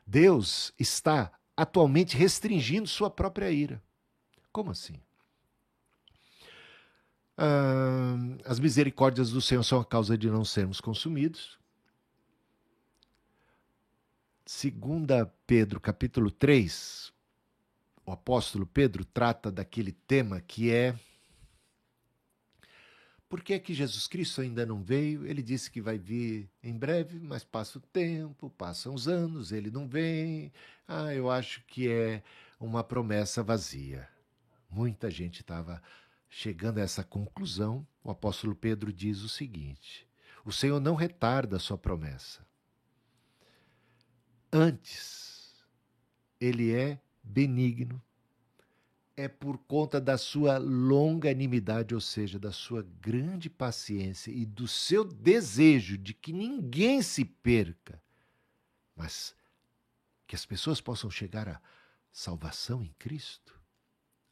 Deus 0.07 0.73
está 0.79 1.33
atualmente 1.57 2.17
restringindo 2.17 2.89
sua 2.89 3.11
própria 3.11 3.51
ira. 3.51 3.83
Como 4.53 4.71
assim? 4.71 5.01
As 8.45 8.59
misericórdias 8.59 9.31
do 9.31 9.41
Senhor 9.41 9.63
são 9.63 9.81
a 9.81 9.85
causa 9.85 10.17
de 10.17 10.31
não 10.31 10.45
sermos 10.45 10.81
consumidos. 10.81 11.59
Segunda 14.45 15.27
Pedro, 15.47 15.81
capítulo 15.81 16.31
3, 16.31 17.13
o 18.07 18.13
apóstolo 18.13 18.65
Pedro 18.65 19.05
trata 19.05 19.51
daquele 19.51 19.93
tema 19.93 20.41
que 20.41 20.71
é 20.71 20.97
por 23.29 23.43
que 23.43 23.55
é 23.55 23.59
que 23.59 23.75
Jesus 23.75 24.07
Cristo 24.07 24.41
ainda 24.41 24.65
não 24.65 24.81
veio? 24.81 25.27
Ele 25.27 25.43
disse 25.43 25.69
que 25.69 25.81
vai 25.81 25.99
vir 25.99 26.49
em 26.63 26.73
breve, 26.79 27.19
mas 27.19 27.43
passa 27.43 27.79
o 27.79 27.81
tempo, 27.81 28.49
passam 28.51 28.95
os 28.95 29.09
anos, 29.09 29.51
ele 29.51 29.69
não 29.69 29.89
vem. 29.89 30.53
Ah, 30.87 31.13
eu 31.13 31.29
acho 31.29 31.61
que 31.67 31.91
é 31.91 32.23
uma 32.61 32.85
promessa 32.85 33.43
vazia. 33.43 34.09
Muita 34.71 35.11
gente 35.11 35.41
estava 35.41 35.83
chegando 36.29 36.79
a 36.79 36.83
essa 36.83 37.03
conclusão. 37.03 37.87
O 38.03 38.11
apóstolo 38.11 38.55
Pedro 38.55 38.93
diz 38.93 39.23
o 39.23 39.29
seguinte: 39.29 40.07
o 40.45 40.53
Senhor 40.53 40.81
não 40.81 40.95
retarda 40.95 41.57
a 41.57 41.61
sua 41.61 41.77
promessa. 41.77 42.47
Antes, 44.53 45.65
ele 46.41 46.73
é 46.73 47.01
benigno, 47.23 48.01
é 49.17 49.29
por 49.29 49.59
conta 49.59 50.01
da 50.01 50.19
sua 50.19 50.59
longanimidade, 50.59 51.95
ou 51.95 52.01
seja, 52.01 52.39
da 52.39 52.53
sua 52.53 52.83
grande 53.01 53.49
paciência 53.49 54.31
e 54.31 54.45
do 54.45 54.69
seu 54.69 55.05
desejo 55.05 55.97
de 55.97 56.13
que 56.13 56.33
ninguém 56.33 57.03
se 57.03 57.25
perca, 57.25 58.01
mas 58.95 59.35
que 60.27 60.35
as 60.37 60.45
pessoas 60.45 60.81
possam 60.81 61.11
chegar 61.11 61.49
à 61.49 61.61
salvação 62.13 62.83
em 62.83 62.93
Cristo, 62.99 63.59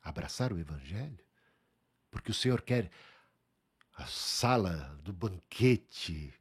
abraçar 0.03 0.53
o 0.53 0.59
Evangelho, 0.59 1.25
porque 2.15 2.31
o 2.31 2.35
Senhor 2.35 2.63
quer 2.63 2.93
a 3.97 4.07
sala 4.07 4.97
do 5.03 5.13
banquete 5.13 6.33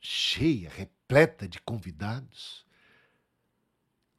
cheia, 0.00 0.68
repleta 0.68 1.46
de 1.46 1.60
convidados. 1.60 2.66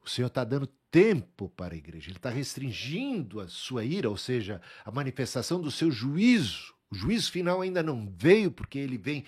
O 0.02 0.08
Senhor 0.08 0.28
está 0.28 0.44
dando 0.44 0.66
tempo 0.90 1.50
para 1.50 1.74
a 1.74 1.76
igreja, 1.76 2.08
ele 2.08 2.16
está 2.16 2.30
restringindo 2.30 3.38
a 3.38 3.48
sua 3.48 3.84
ira, 3.84 4.08
ou 4.08 4.16
seja, 4.16 4.62
a 4.82 4.90
manifestação 4.90 5.60
do 5.60 5.70
seu 5.70 5.90
juízo. 5.90 6.74
O 6.90 6.94
juízo 6.94 7.30
final 7.30 7.60
ainda 7.60 7.82
não 7.82 8.10
veio, 8.16 8.50
porque 8.50 8.78
ele 8.78 8.96
vem 8.96 9.26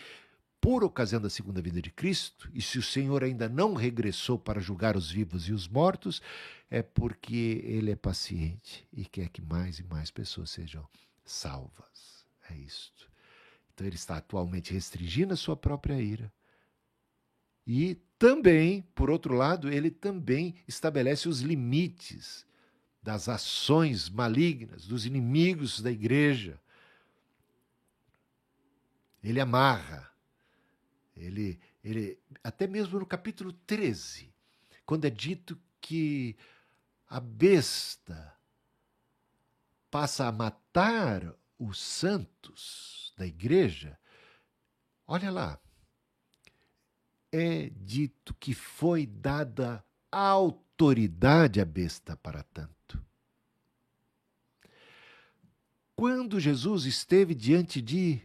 por 0.61 0.85
ocasião 0.85 1.21
da 1.21 1.31
segunda 1.31 1.63
vinda 1.63 1.81
de 1.81 1.91
Cristo, 1.91 2.51
e 2.53 2.61
se 2.61 2.79
o 2.79 2.83
Senhor 2.83 3.25
ainda 3.25 3.49
não 3.49 3.75
regressou 3.75 4.39
para 4.39 4.61
julgar 4.61 4.97
os 4.97 5.11
vivos 5.11 5.49
e 5.49 5.53
os 5.53 5.67
mortos, 5.67 6.21
é 6.71 6.83
porque 6.83 7.63
ele 7.65 7.91
é 7.91 7.97
paciente 7.97 8.87
e 8.93 9.05
quer 9.05 9.29
que 9.29 9.41
mais 9.41 9.79
e 9.79 9.85
mais 9.85 10.11
pessoas 10.11 10.51
sejam 10.51 10.87
salvas. 11.25 12.27
É 12.51 12.55
isto. 12.55 13.11
Então 13.73 13.87
ele 13.87 13.97
está 13.97 14.19
atualmente 14.19 14.73
restringindo 14.73 15.33
a 15.33 15.37
sua 15.37 15.57
própria 15.57 16.01
ira. 16.01 16.31
E 17.67 17.95
também, 18.19 18.83
por 18.95 19.09
outro 19.09 19.35
lado, 19.35 19.73
ele 19.73 19.91
também 19.91 20.55
estabelece 20.69 21.29
os 21.29 21.41
limites 21.41 22.45
das 23.03 23.29
ações 23.29 24.11
malignas 24.11 24.87
dos 24.87 25.07
inimigos 25.07 25.81
da 25.81 25.91
igreja. 25.91 26.61
Ele 29.23 29.41
amarra. 29.41 30.10
Ele, 31.21 31.61
ele 31.85 32.19
até 32.43 32.67
mesmo 32.67 32.99
no 32.99 33.07
capítulo 33.07 33.53
13, 33.53 34.33
quando 34.87 35.05
é 35.05 35.11
dito 35.11 35.61
que 35.81 36.37
a 37.07 37.21
besta 37.21 38.35
passa 39.91 40.27
a 40.27 40.33
matar 40.33 41.35
os 41.59 41.79
santos 41.79 43.13
da 43.17 43.27
igreja, 43.27 43.99
olha 45.07 45.31
lá, 45.31 45.61
é 47.31 47.71
dito 47.71 48.35
que 48.35 48.55
foi 48.55 49.07
dada 49.07 49.85
autoridade 50.11 51.61
à 51.61 51.65
besta 51.65 52.17
para 52.17 52.43
tanto. 52.43 53.05
Quando 55.95 56.41
Jesus 56.41 56.87
esteve 56.87 57.35
diante 57.35 57.83
de 57.83 58.23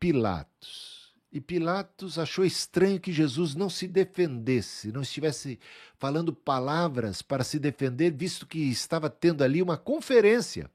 Pilatos, 0.00 0.97
e 1.30 1.40
Pilatos 1.40 2.18
achou 2.18 2.44
estranho 2.44 2.98
que 2.98 3.12
Jesus 3.12 3.54
não 3.54 3.68
se 3.68 3.86
defendesse, 3.86 4.90
não 4.90 5.02
estivesse 5.02 5.58
falando 5.98 6.32
palavras 6.32 7.20
para 7.20 7.44
se 7.44 7.58
defender, 7.58 8.12
visto 8.12 8.46
que 8.46 8.58
estava 8.58 9.10
tendo 9.10 9.44
ali 9.44 9.60
uma 9.60 9.76
conferência 9.76 10.70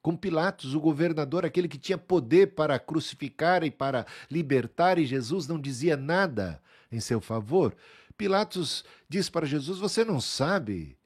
com 0.00 0.16
Pilatos, 0.16 0.74
o 0.74 0.80
governador, 0.80 1.44
aquele 1.44 1.68
que 1.68 1.76
tinha 1.76 1.98
poder 1.98 2.54
para 2.54 2.78
crucificar 2.78 3.62
e 3.62 3.70
para 3.70 4.06
libertar, 4.30 4.98
e 4.98 5.04
Jesus 5.04 5.46
não 5.46 5.60
dizia 5.60 5.96
nada 5.96 6.62
em 6.90 7.00
seu 7.00 7.20
favor. 7.20 7.76
Pilatos 8.16 8.82
diz 9.06 9.28
para 9.28 9.46
Jesus: 9.46 9.78
Você 9.78 10.02
não 10.02 10.18
sabe 10.18 10.96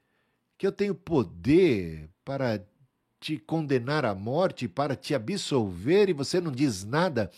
que 0.57 0.65
eu 0.65 0.71
tenho 0.71 0.95
poder 0.95 2.09
para 2.25 2.65
te 3.19 3.39
condenar 3.39 4.05
à 4.05 4.15
morte, 4.15 4.69
para 4.69 4.95
te 4.95 5.15
absolver, 5.15 6.09
e 6.09 6.13
você 6.13 6.41
não 6.41 6.53
diz 6.53 6.85
nada? 6.85 7.33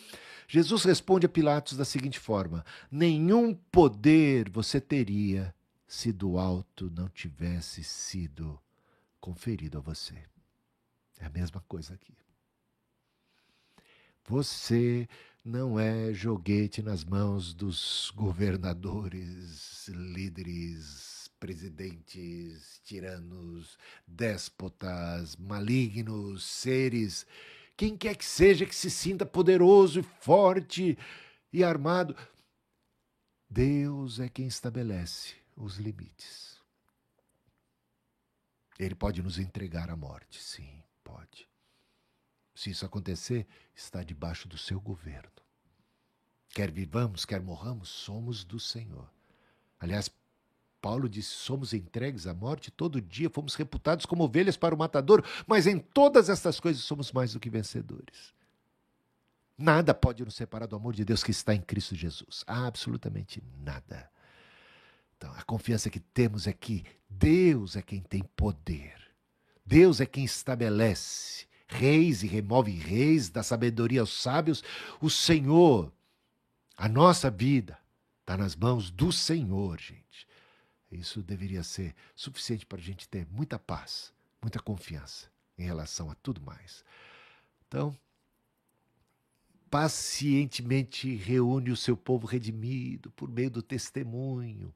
Jesus 0.48 0.84
responde 0.84 1.26
a 1.26 1.28
Pilatos 1.28 1.76
da 1.76 1.84
seguinte 1.84 2.18
forma: 2.18 2.64
Nenhum 2.90 3.54
poder 3.54 4.50
você 4.50 4.80
teria 4.80 5.54
se 5.86 6.12
do 6.12 6.38
alto 6.38 6.90
não 6.90 7.08
tivesse 7.08 7.82
sido 7.82 8.60
conferido 9.20 9.78
a 9.78 9.80
você. 9.80 10.16
É 11.18 11.26
a 11.26 11.30
mesma 11.30 11.62
coisa 11.66 11.94
aqui. 11.94 12.14
Você 14.28 15.08
não 15.44 15.78
é 15.78 16.12
joguete 16.12 16.82
nas 16.82 17.04
mãos 17.04 17.54
dos 17.54 18.12
governadores, 18.16 19.86
líderes, 19.88 21.30
presidentes, 21.38 22.80
tiranos, 22.84 23.78
déspotas, 24.06 25.36
malignos, 25.36 26.42
seres, 26.44 27.24
quem 27.76 27.96
quer 27.96 28.16
que 28.16 28.24
seja 28.24 28.64
que 28.64 28.74
se 28.74 28.90
sinta 28.90 29.26
poderoso 29.26 30.00
e 30.00 30.02
forte 30.02 30.98
e 31.52 31.62
armado. 31.62 32.16
Deus 33.48 34.18
é 34.18 34.28
quem 34.28 34.46
estabelece 34.46 35.34
os 35.54 35.76
limites. 35.76 36.60
Ele 38.78 38.94
pode 38.94 39.22
nos 39.22 39.38
entregar 39.38 39.90
à 39.90 39.96
morte, 39.96 40.42
sim. 40.42 40.82
Pode. 41.02 41.48
Se 42.54 42.70
isso 42.70 42.84
acontecer, 42.84 43.46
está 43.74 44.02
debaixo 44.02 44.48
do 44.48 44.58
seu 44.58 44.80
governo. 44.80 45.30
Quer 46.48 46.70
vivamos, 46.70 47.24
quer 47.24 47.40
morramos, 47.40 47.88
somos 47.88 48.44
do 48.44 48.58
Senhor. 48.58 49.10
Aliás, 49.78 50.10
Paulo 50.80 51.08
disse: 51.08 51.30
somos 51.30 51.72
entregues 51.72 52.26
à 52.26 52.34
morte 52.34 52.70
todo 52.70 53.00
dia, 53.00 53.30
fomos 53.30 53.54
reputados 53.54 54.06
como 54.06 54.24
ovelhas 54.24 54.56
para 54.56 54.74
o 54.74 54.78
matador, 54.78 55.24
mas 55.46 55.66
em 55.66 55.78
todas 55.78 56.28
estas 56.28 56.60
coisas 56.60 56.82
somos 56.82 57.12
mais 57.12 57.32
do 57.32 57.40
que 57.40 57.50
vencedores. 57.50 58.34
Nada 59.58 59.94
pode 59.94 60.24
nos 60.24 60.34
separar 60.34 60.66
do 60.66 60.76
amor 60.76 60.94
de 60.94 61.04
Deus 61.04 61.24
que 61.24 61.30
está 61.30 61.54
em 61.54 61.60
Cristo 61.60 61.94
Jesus. 61.94 62.44
Absolutamente 62.46 63.42
nada. 63.58 64.10
Então, 65.16 65.32
a 65.32 65.42
confiança 65.42 65.88
que 65.88 65.98
temos 65.98 66.46
é 66.46 66.52
que 66.52 66.84
Deus 67.08 67.74
é 67.74 67.80
quem 67.80 68.02
tem 68.02 68.22
poder 68.36 69.06
Deus 69.66 70.00
é 70.00 70.06
quem 70.06 70.24
estabelece 70.24 71.46
reis 71.66 72.22
e 72.22 72.28
remove 72.28 72.70
reis, 72.70 73.28
dá 73.28 73.42
sabedoria 73.42 74.00
aos 74.00 74.22
sábios. 74.22 74.62
O 75.00 75.10
Senhor, 75.10 75.92
a 76.76 76.88
nossa 76.88 77.28
vida, 77.28 77.76
está 78.20 78.36
nas 78.36 78.54
mãos 78.54 78.88
do 78.88 79.10
Senhor, 79.10 79.80
gente. 79.80 80.25
Isso 80.90 81.22
deveria 81.22 81.62
ser 81.62 81.94
suficiente 82.14 82.64
para 82.64 82.78
a 82.78 82.82
gente 82.82 83.08
ter 83.08 83.26
muita 83.26 83.58
paz, 83.58 84.12
muita 84.40 84.60
confiança 84.60 85.30
em 85.58 85.64
relação 85.64 86.10
a 86.10 86.14
tudo 86.14 86.40
mais. 86.40 86.84
Então, 87.66 87.96
pacientemente 89.68 91.14
reúne 91.16 91.70
o 91.70 91.76
seu 91.76 91.96
povo 91.96 92.26
redimido 92.26 93.10
por 93.10 93.28
meio 93.28 93.50
do 93.50 93.62
testemunho. 93.62 94.74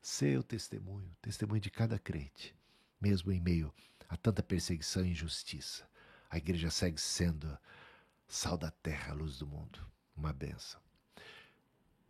Seu 0.00 0.42
testemunho, 0.42 1.10
testemunho 1.20 1.60
de 1.60 1.70
cada 1.70 1.98
crente 1.98 2.54
mesmo 3.00 3.32
em 3.32 3.40
meio 3.40 3.72
a 4.08 4.16
tanta 4.16 4.42
perseguição 4.42 5.04
e 5.04 5.10
injustiça. 5.10 5.88
A 6.30 6.38
igreja 6.38 6.70
segue 6.70 7.00
sendo 7.00 7.56
sal 8.26 8.56
da 8.56 8.70
terra, 8.70 9.12
luz 9.12 9.38
do 9.38 9.46
mundo. 9.46 9.80
Uma 10.16 10.32
benção. 10.32 10.85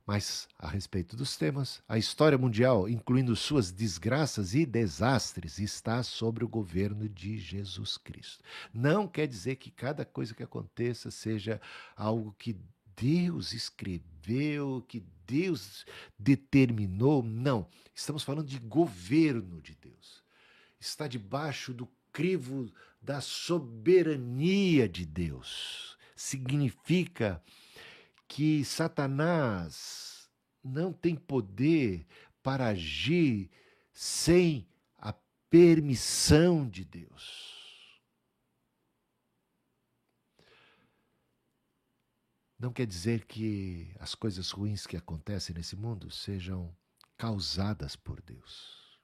Mas, 0.06 0.48
a 0.56 0.68
respeito 0.68 1.16
dos 1.16 1.36
temas, 1.36 1.82
a 1.88 1.98
história 1.98 2.38
mundial, 2.38 2.88
incluindo 2.88 3.34
suas 3.34 3.72
desgraças 3.72 4.54
e 4.54 4.64
desastres, 4.64 5.58
está 5.58 6.02
sobre 6.02 6.44
o 6.44 6.48
governo 6.48 7.08
de 7.08 7.36
Jesus 7.38 7.98
Cristo. 7.98 8.44
Não 8.72 9.08
quer 9.08 9.26
dizer 9.26 9.56
que 9.56 9.70
cada 9.70 10.04
coisa 10.04 10.32
que 10.32 10.44
aconteça 10.44 11.10
seja 11.10 11.60
algo 11.96 12.34
que 12.38 12.56
Deus 12.96 13.52
escreveu, 13.52 14.84
que 14.86 15.04
Deus 15.26 15.84
determinou. 16.16 17.22
Não. 17.22 17.68
Estamos 17.92 18.22
falando 18.22 18.46
de 18.46 18.60
governo 18.60 19.60
de 19.60 19.74
Deus 19.74 20.24
está 20.80 21.06
debaixo 21.06 21.72
do 21.72 21.88
crivo 22.12 22.70
da 23.00 23.20
soberania 23.20 24.88
de 24.88 25.04
Deus. 25.04 25.96
Significa 26.14 27.42
que 28.28 28.64
Satanás 28.64 30.30
não 30.62 30.92
tem 30.92 31.14
poder 31.14 32.06
para 32.42 32.68
agir 32.68 33.50
sem 33.92 34.68
a 34.98 35.12
permissão 35.48 36.68
de 36.68 36.84
Deus. 36.84 37.56
Não 42.58 42.72
quer 42.72 42.86
dizer 42.86 43.26
que 43.26 43.94
as 43.98 44.14
coisas 44.14 44.50
ruins 44.50 44.86
que 44.86 44.96
acontecem 44.96 45.54
nesse 45.54 45.76
mundo 45.76 46.10
sejam 46.10 46.74
causadas 47.16 47.96
por 47.96 48.20
Deus. 48.22 48.98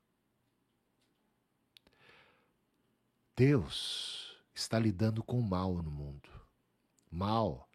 Deus 3.36 4.40
está 4.54 4.78
lidando 4.78 5.22
com 5.22 5.38
o 5.38 5.42
mal 5.42 5.82
no 5.82 5.90
mundo. 5.90 6.28
Mal 7.10 7.68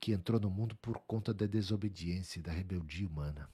que 0.00 0.12
entrou 0.12 0.40
no 0.40 0.50
mundo 0.50 0.74
por 0.76 0.98
conta 1.00 1.34
da 1.34 1.46
desobediência 1.46 2.38
e 2.38 2.42
da 2.42 2.50
rebeldia 2.50 3.06
humana. 3.06 3.48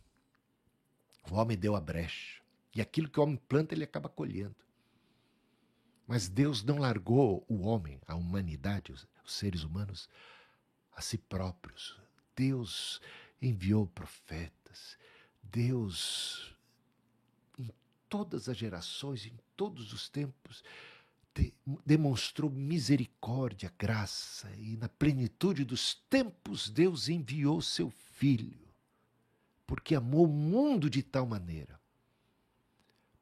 O 1.31 1.35
homem 1.35 1.59
deu 1.59 1.75
a 1.75 1.81
brecha. 1.81 2.41
E 2.75 2.81
aquilo 2.81 3.09
que 3.09 3.19
o 3.19 3.23
homem 3.23 3.37
planta, 3.49 3.75
ele 3.75 3.83
acaba 3.83 4.09
colhendo. 4.09 4.55
Mas 6.07 6.29
Deus 6.29 6.63
não 6.63 6.79
largou 6.79 7.45
o 7.49 7.63
homem, 7.63 8.01
a 8.07 8.15
humanidade, 8.15 8.93
os, 8.93 9.09
seres 9.27 9.65
humanos, 9.65 10.09
a 10.95 11.01
si 11.01 11.19
próprios. 11.19 12.01
Deus 12.37 13.01
enviou 13.43 13.89
profetas. 13.89 14.97
Deus, 15.43 16.55
em 17.59 17.69
todas 18.09 18.49
as 18.49 18.57
gerações, 18.57 19.27
em 19.27 19.37
todos 19.57 19.93
os 19.93 20.09
tempos, 20.09 20.63
de, 21.37 21.53
demonstrou 21.85 22.51
misericórdia, 22.51 23.73
graça, 23.79 24.51
e 24.57 24.77
na 24.77 24.89
plenitude 24.89 25.65
dos 25.65 25.95
tempos 26.09 26.71
Deus 26.71 27.09
enviou 27.09 27.61
seu 27.61 27.91
Filho, 27.91 28.67
porque 29.67 29.95
amou 29.95 30.25
o 30.25 30.33
mundo 30.33 30.89
de 30.89 31.03
tal 31.03 31.27
maneira 31.27 31.79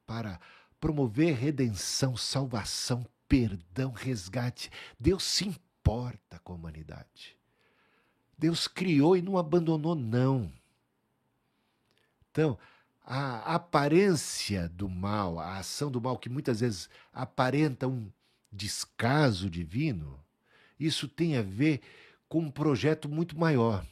para 0.07 0.39
promover 0.79 1.35
redenção, 1.35 2.17
salvação, 2.17 3.05
perdão, 3.27 3.91
resgate. 3.91 4.71
Deus 5.01 5.25
se 5.25 5.49
importa 5.49 6.39
com 6.45 6.53
a 6.53 6.57
humanidade. 6.57 7.37
Deus 8.39 8.69
criou 8.69 9.17
e 9.17 9.23
não 9.23 9.37
abandonou, 9.37 9.97
não. 9.97 10.53
Então, 12.31 12.57
a 13.05 13.55
aparência 13.55 14.69
do 14.71 14.89
mal, 14.89 15.39
a 15.39 15.59
ação 15.59 15.91
do 15.91 16.01
mal, 16.01 16.19
que 16.19 16.31
muitas 16.31 16.61
vezes 16.61 16.89
aparenta 17.13 17.87
um 17.87 18.11
descaso 18.51 19.51
divino, 19.51 20.25
isso 20.81 21.07
tem 21.07 21.37
a 21.37 21.43
ver 21.43 21.83
com 22.29 22.41
um 22.41 22.51
projeto 22.51 23.09
muito 23.09 23.39
maior, 23.39 23.87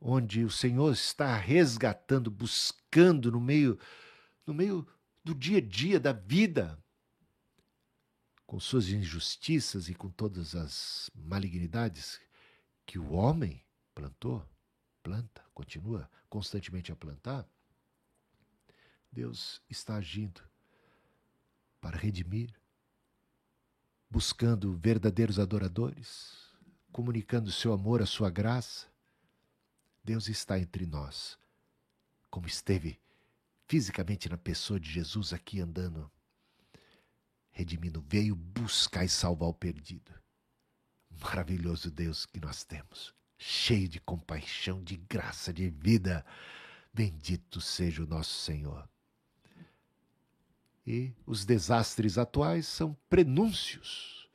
onde 0.00 0.44
o 0.44 0.50
Senhor 0.50 0.92
está 0.92 1.36
resgatando, 1.36 2.30
buscando 2.30 3.30
no 3.30 3.40
meio, 3.40 3.78
no 4.46 4.54
meio 4.54 4.86
do 5.22 5.34
dia 5.34 5.58
a 5.58 5.60
dia 5.60 6.00
da 6.00 6.12
vida, 6.12 6.78
com 8.46 8.58
suas 8.58 8.88
injustiças 8.88 9.88
e 9.88 9.94
com 9.94 10.08
todas 10.08 10.54
as 10.54 11.10
malignidades 11.14 12.20
que 12.86 12.98
o 12.98 13.12
homem 13.12 13.62
plantou, 13.94 14.46
planta, 15.02 15.42
continua 15.52 16.10
constantemente 16.28 16.92
a 16.92 16.96
plantar, 16.96 17.48
Deus 19.14 19.62
está 19.70 19.94
agindo 19.94 20.42
para 21.80 21.96
redimir, 21.96 22.52
buscando 24.10 24.76
verdadeiros 24.76 25.38
adoradores, 25.38 26.52
comunicando 26.90 27.52
seu 27.52 27.72
amor, 27.72 28.02
a 28.02 28.06
sua 28.06 28.28
graça. 28.28 28.88
Deus 30.02 30.28
está 30.28 30.58
entre 30.58 30.84
nós, 30.84 31.38
como 32.28 32.48
esteve 32.48 33.00
fisicamente 33.68 34.28
na 34.28 34.36
pessoa 34.36 34.80
de 34.80 34.90
Jesus 34.90 35.32
aqui 35.32 35.60
andando, 35.60 36.10
redimindo, 37.52 38.04
veio 38.08 38.34
buscar 38.34 39.04
e 39.04 39.08
salvar 39.08 39.48
o 39.48 39.54
perdido. 39.54 40.12
Maravilhoso 41.20 41.88
Deus 41.88 42.26
que 42.26 42.40
nós 42.40 42.64
temos, 42.64 43.14
cheio 43.38 43.88
de 43.88 44.00
compaixão, 44.00 44.82
de 44.82 44.96
graça, 44.96 45.52
de 45.52 45.70
vida. 45.70 46.26
Bendito 46.92 47.60
seja 47.60 48.02
o 48.02 48.06
nosso 48.06 48.42
Senhor. 48.42 48.88
E 50.86 51.12
os 51.26 51.44
desastres 51.44 52.18
atuais 52.18 52.66
são 52.66 52.96
prenúncios 53.08 54.28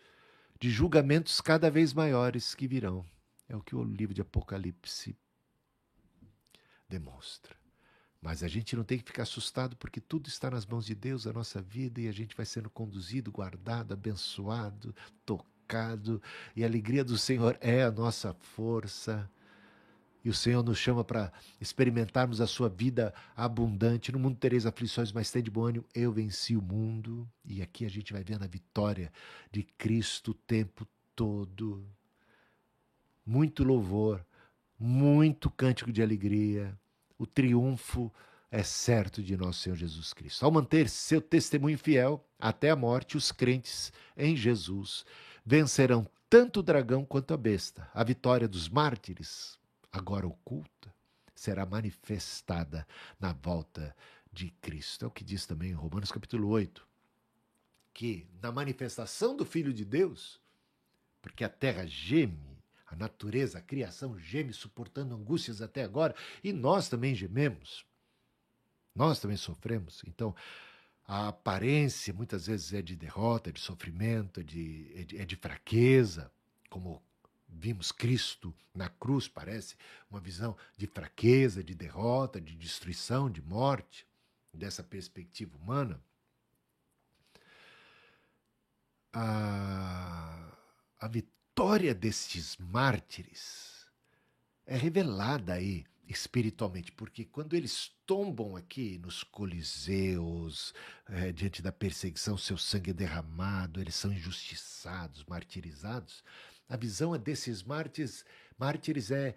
de 0.59 0.69
julgamentos 0.69 1.39
cada 1.39 1.69
vez 1.69 1.93
maiores 1.93 2.55
que 2.55 2.67
virão. 2.67 3.05
É 3.47 3.55
o 3.55 3.61
que 3.61 3.75
o 3.75 3.83
livro 3.83 4.13
de 4.13 4.21
Apocalipse 4.21 5.17
demonstra. 6.87 7.55
Mas 8.21 8.43
a 8.43 8.47
gente 8.47 8.75
não 8.75 8.83
tem 8.83 8.97
que 8.97 9.05
ficar 9.05 9.23
assustado 9.23 9.77
porque 9.77 10.01
tudo 10.01 10.27
está 10.27 10.51
nas 10.51 10.65
mãos 10.65 10.85
de 10.85 10.93
Deus, 10.93 11.25
a 11.25 11.31
nossa 11.31 11.61
vida, 11.61 12.01
e 12.01 12.07
a 12.07 12.11
gente 12.11 12.35
vai 12.35 12.45
sendo 12.45 12.69
conduzido, 12.69 13.31
guardado, 13.31 13.93
abençoado, 13.93 14.93
tocado, 15.25 16.21
e 16.55 16.63
a 16.63 16.67
alegria 16.67 17.03
do 17.03 17.17
Senhor 17.17 17.57
é 17.61 17.83
a 17.83 17.91
nossa 17.91 18.33
força. 18.33 19.29
E 20.23 20.29
o 20.29 20.33
Senhor 20.33 20.63
nos 20.63 20.77
chama 20.77 21.03
para 21.03 21.31
experimentarmos 21.61 22.41
a 22.41 22.47
sua 22.47 22.67
vida 22.67 23.13
abundante. 23.35 24.11
No 24.11 24.19
mundo 24.19 24.37
tereis 24.37 24.65
aflições, 24.65 25.11
mas 25.11 25.31
tem 25.31 25.41
de 25.41 25.49
bom 25.49 25.65
ânimo. 25.65 25.85
Eu 25.93 26.11
venci 26.11 26.55
o 26.55 26.61
mundo. 26.61 27.27
E 27.45 27.61
aqui 27.61 27.85
a 27.85 27.89
gente 27.89 28.11
vai 28.11 28.23
vendo 28.23 28.43
a 28.43 28.47
vitória 28.47 29.11
de 29.51 29.63
Cristo 29.63 30.31
o 30.31 30.33
tempo 30.33 30.85
todo. 31.15 31.85
Muito 33.25 33.63
louvor, 33.63 34.25
muito 34.77 35.49
cântico 35.49 35.91
de 35.91 36.01
alegria. 36.01 36.77
O 37.17 37.25
triunfo 37.25 38.11
é 38.51 38.63
certo 38.63 39.21
de 39.21 39.37
nosso 39.37 39.61
Senhor 39.61 39.75
Jesus 39.75 40.13
Cristo. 40.13 40.43
Ao 40.43 40.51
manter 40.51 40.89
seu 40.89 41.21
testemunho 41.21 41.77
fiel 41.77 42.25
até 42.39 42.71
a 42.71 42.75
morte, 42.75 43.15
os 43.15 43.31
crentes 43.31 43.93
em 44.17 44.35
Jesus 44.35 45.05
vencerão 45.45 46.07
tanto 46.29 46.59
o 46.59 46.63
dragão 46.63 47.05
quanto 47.05 47.33
a 47.33 47.37
besta. 47.37 47.89
A 47.93 48.03
vitória 48.03 48.47
dos 48.47 48.67
mártires 48.69 49.58
agora 49.91 50.27
oculta, 50.27 50.93
será 51.33 51.65
manifestada 51.65 52.87
na 53.19 53.33
volta 53.33 53.95
de 54.31 54.51
Cristo. 54.61 55.05
É 55.05 55.07
o 55.07 55.11
que 55.11 55.23
diz 55.23 55.45
também 55.45 55.71
em 55.71 55.73
Romanos 55.73 56.11
capítulo 56.11 56.47
8, 56.49 56.87
que 57.93 58.27
na 58.41 58.51
manifestação 58.51 59.35
do 59.35 59.45
Filho 59.45 59.73
de 59.73 59.85
Deus, 59.85 60.39
porque 61.21 61.43
a 61.43 61.49
terra 61.49 61.85
geme, 61.85 62.57
a 62.85 62.95
natureza, 62.95 63.59
a 63.59 63.61
criação 63.61 64.17
geme, 64.17 64.53
suportando 64.53 65.15
angústias 65.15 65.61
até 65.61 65.83
agora, 65.83 66.15
e 66.43 66.51
nós 66.51 66.89
também 66.89 67.13
gememos. 67.13 67.85
Nós 68.95 69.19
também 69.19 69.37
sofremos. 69.37 70.01
Então, 70.07 70.35
a 71.05 71.29
aparência 71.29 72.13
muitas 72.13 72.47
vezes 72.47 72.73
é 72.73 72.81
de 72.81 72.95
derrota, 72.95 73.49
é 73.49 73.53
de 73.53 73.59
sofrimento, 73.59 74.41
é 74.41 74.43
de, 74.43 74.91
é 74.95 75.03
de, 75.03 75.17
é 75.21 75.25
de 75.25 75.35
fraqueza, 75.35 76.31
como 76.69 77.01
vimos 77.49 77.91
Cristo 77.91 78.53
na 78.73 78.87
cruz, 78.87 79.27
parece 79.27 79.75
uma 80.09 80.19
visão 80.19 80.55
de 80.77 80.87
fraqueza, 80.87 81.63
de 81.63 81.73
derrota, 81.73 82.39
de 82.39 82.55
destruição, 82.55 83.29
de 83.29 83.41
morte, 83.41 84.05
dessa 84.53 84.83
perspectiva 84.83 85.57
humana. 85.57 86.01
A, 89.11 90.51
a 90.99 91.07
vitória 91.07 91.93
destes 91.95 92.55
mártires 92.57 93.87
é 94.65 94.77
revelada 94.77 95.53
aí 95.53 95.85
espiritualmente, 96.07 96.91
porque 96.91 97.23
quando 97.23 97.55
eles 97.55 97.91
tombam 98.05 98.55
aqui 98.55 98.97
nos 98.97 99.23
coliseus, 99.23 100.73
é, 101.07 101.31
diante 101.31 101.61
da 101.61 101.71
perseguição, 101.71 102.35
seu 102.35 102.57
sangue 102.57 102.89
é 102.89 102.93
derramado, 102.93 103.79
eles 103.79 103.93
são 103.93 104.11
injustiçados, 104.11 105.23
martirizados, 105.25 106.23
a 106.69 106.77
visão 106.77 107.17
desses 107.17 107.63
mártires, 107.63 108.23
mártires 108.57 109.09
é 109.09 109.35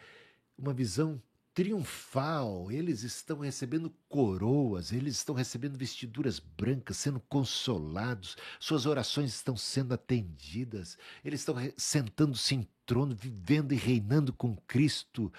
uma 0.56 0.74
visão 0.74 1.20
triunfal. 1.54 2.70
Eles 2.70 3.02
estão 3.02 3.38
recebendo 3.38 3.90
coroas, 4.08 4.92
eles 4.92 5.16
estão 5.16 5.34
recebendo 5.34 5.78
vestiduras 5.78 6.38
brancas, 6.38 6.98
sendo 6.98 7.20
consolados, 7.20 8.36
suas 8.60 8.84
orações 8.86 9.34
estão 9.34 9.56
sendo 9.56 9.94
atendidas, 9.94 10.98
eles 11.24 11.40
estão 11.40 11.56
sentando-se 11.76 12.54
em 12.54 12.68
trono, 12.84 13.14
vivendo 13.14 13.72
e 13.72 13.76
reinando 13.76 14.32
com 14.32 14.54
Cristo 14.56 15.32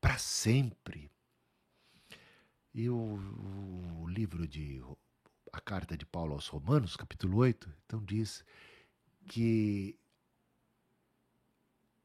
para 0.00 0.18
sempre. 0.18 1.10
E 2.74 2.88
o, 2.90 3.18
o, 4.02 4.06
livro 4.06 4.46
de 4.46 4.82
a 5.52 5.60
carta 5.60 5.96
de 5.96 6.04
Paulo 6.04 6.34
aos 6.34 6.46
Romanos, 6.46 6.94
capítulo 6.96 7.38
8, 7.38 7.72
então 7.86 8.04
diz 8.04 8.44
que 9.26 9.98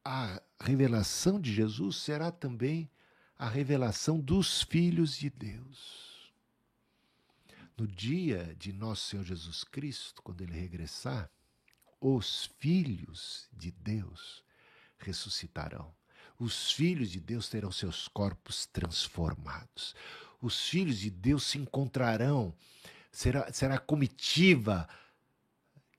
a 0.03 0.41
revelação 0.59 1.39
de 1.39 1.53
Jesus 1.53 1.97
será 1.97 2.31
também 2.31 2.89
a 3.37 3.47
revelação 3.47 4.19
dos 4.19 4.61
filhos 4.63 5.17
de 5.17 5.29
Deus. 5.29 6.31
No 7.77 7.87
dia 7.87 8.55
de 8.57 8.71
nosso 8.71 9.07
Senhor 9.07 9.23
Jesus 9.23 9.63
Cristo, 9.63 10.21
quando 10.21 10.41
ele 10.41 10.53
regressar, 10.53 11.29
os 11.99 12.51
filhos 12.59 13.47
de 13.53 13.71
Deus 13.71 14.43
ressuscitarão. 14.99 15.93
Os 16.39 16.71
filhos 16.71 17.11
de 17.11 17.19
Deus 17.19 17.49
terão 17.49 17.71
seus 17.71 18.07
corpos 18.07 18.65
transformados. 18.65 19.95
Os 20.41 20.67
filhos 20.67 20.97
de 20.97 21.09
Deus 21.09 21.43
se 21.43 21.59
encontrarão. 21.59 22.53
Será, 23.11 23.51
será 23.53 23.75
a 23.75 23.79
comitiva 23.79 24.87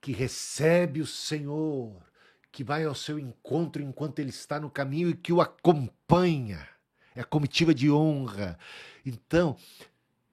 que 0.01 0.13
recebe 0.13 1.01
o 1.01 1.07
Senhor 1.07 2.12
que 2.53 2.63
vai 2.63 2.85
ao 2.85 2.95
seu 2.95 3.19
encontro 3.19 3.83
enquanto 3.83 4.19
ele 4.19 4.29
está 4.29 4.61
no 4.61 4.71
caminho 4.71 5.09
e 5.09 5.17
que 5.17 5.33
o 5.33 5.41
acompanha. 5.41 6.69
É 7.15 7.23
a 7.23 7.25
comitiva 7.25 7.75
de 7.75 7.91
honra. 7.91 8.59
Então, 9.05 9.57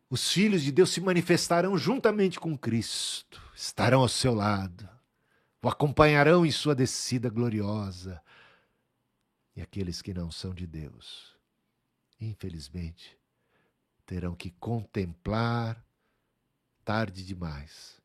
os 0.10 0.30
filhos 0.32 0.62
de 0.62 0.72
Deus 0.72 0.90
se 0.90 1.00
manifestarão 1.00 1.78
juntamente 1.78 2.38
com 2.40 2.58
Cristo, 2.58 3.42
estarão 3.56 4.02
ao 4.02 4.10
seu 4.10 4.34
lado, 4.34 4.88
o 5.62 5.70
acompanharão 5.70 6.46
em 6.46 6.52
sua 6.52 6.76
descida 6.76 7.30
gloriosa. 7.30 8.22
E 9.56 9.62
aqueles 9.62 10.02
que 10.02 10.14
não 10.14 10.30
são 10.30 10.54
de 10.54 10.68
Deus, 10.68 11.36
infelizmente, 12.20 13.18
terão 14.06 14.36
que 14.36 14.52
contemplar, 14.52 15.84
tarde 16.84 17.26
demais, 17.26 18.02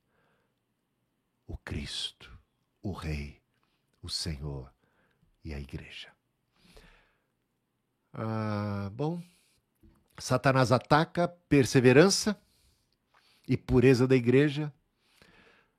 o 1.46 1.56
Cristo, 1.56 2.30
o 2.82 2.92
Rei 2.92 3.43
o 4.04 4.08
Senhor 4.10 4.70
e 5.42 5.54
a 5.54 5.58
igreja. 5.58 6.12
Ah, 8.12 8.90
bom, 8.92 9.22
Satanás 10.18 10.70
ataca 10.70 11.26
perseverança 11.26 12.38
e 13.48 13.56
pureza 13.56 14.06
da 14.06 14.14
igreja 14.14 14.72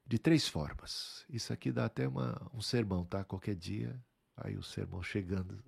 de 0.05 0.17
três 0.17 0.47
formas. 0.47 1.23
Isso 1.29 1.53
aqui 1.53 1.71
dá 1.71 1.85
até 1.85 2.07
uma, 2.07 2.49
um 2.51 2.61
sermão, 2.61 3.05
tá? 3.05 3.23
Qualquer 3.23 3.55
dia, 3.55 4.03
aí 4.35 4.57
o 4.57 4.63
sermão 4.63 5.03
chegando 5.03 5.63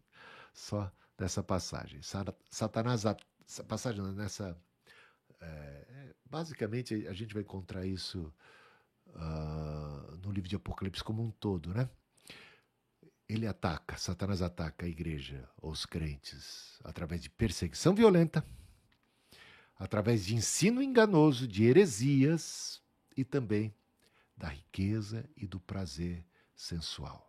só 0.51 0.91
dessa 1.15 1.43
passagem. 1.43 2.01
Satanás, 2.49 3.03
passagem 3.67 4.01
nessa. 4.13 4.59
É, 5.39 6.15
basicamente, 6.25 7.07
a 7.07 7.13
gente 7.13 7.35
vai 7.35 7.43
encontrar 7.43 7.85
isso 7.85 8.33
uh, 9.09 10.17
no 10.17 10.31
livro 10.31 10.49
de 10.49 10.55
Apocalipse 10.55 11.03
como 11.03 11.23
um 11.23 11.31
todo, 11.31 11.71
né? 11.73 11.87
Ele 13.27 13.45
ataca, 13.45 13.97
Satanás 13.97 14.41
ataca 14.41 14.85
a 14.85 14.89
igreja, 14.89 15.47
os 15.61 15.85
crentes, 15.85 16.79
através 16.83 17.21
de 17.21 17.29
perseguição 17.29 17.93
violenta, 17.93 18.45
através 19.77 20.25
de 20.25 20.35
ensino 20.35 20.81
enganoso, 20.81 21.47
de 21.47 21.65
heresias 21.65 22.81
e 23.15 23.23
também 23.23 23.73
da 24.35 24.47
riqueza 24.47 25.29
e 25.35 25.45
do 25.45 25.59
prazer 25.59 26.23
sensual. 26.55 27.27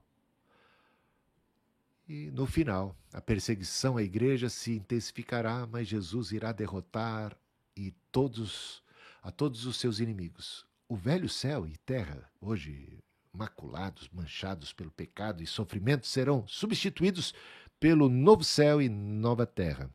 E 2.08 2.30
no 2.30 2.46
final, 2.46 2.96
a 3.12 3.20
perseguição 3.20 3.96
à 3.96 4.02
igreja 4.02 4.48
se 4.48 4.72
intensificará, 4.72 5.66
mas 5.66 5.88
Jesus 5.88 6.32
irá 6.32 6.52
derrotar 6.52 7.36
e 7.76 7.90
todos 8.10 8.82
a 9.22 9.30
todos 9.30 9.66
os 9.66 9.76
seus 9.76 10.00
inimigos. 10.00 10.66
O 10.88 10.96
velho 10.96 11.28
céu 11.28 11.66
e 11.66 11.76
terra, 11.76 12.30
hoje 12.40 12.98
maculados, 13.38 14.10
manchados 14.12 14.72
pelo 14.72 14.90
pecado 14.90 15.42
e 15.42 15.46
sofrimento, 15.46 16.06
serão 16.06 16.44
substituídos 16.48 17.32
pelo 17.78 18.08
novo 18.08 18.42
céu 18.42 18.82
e 18.82 18.88
nova 18.88 19.46
terra. 19.46 19.88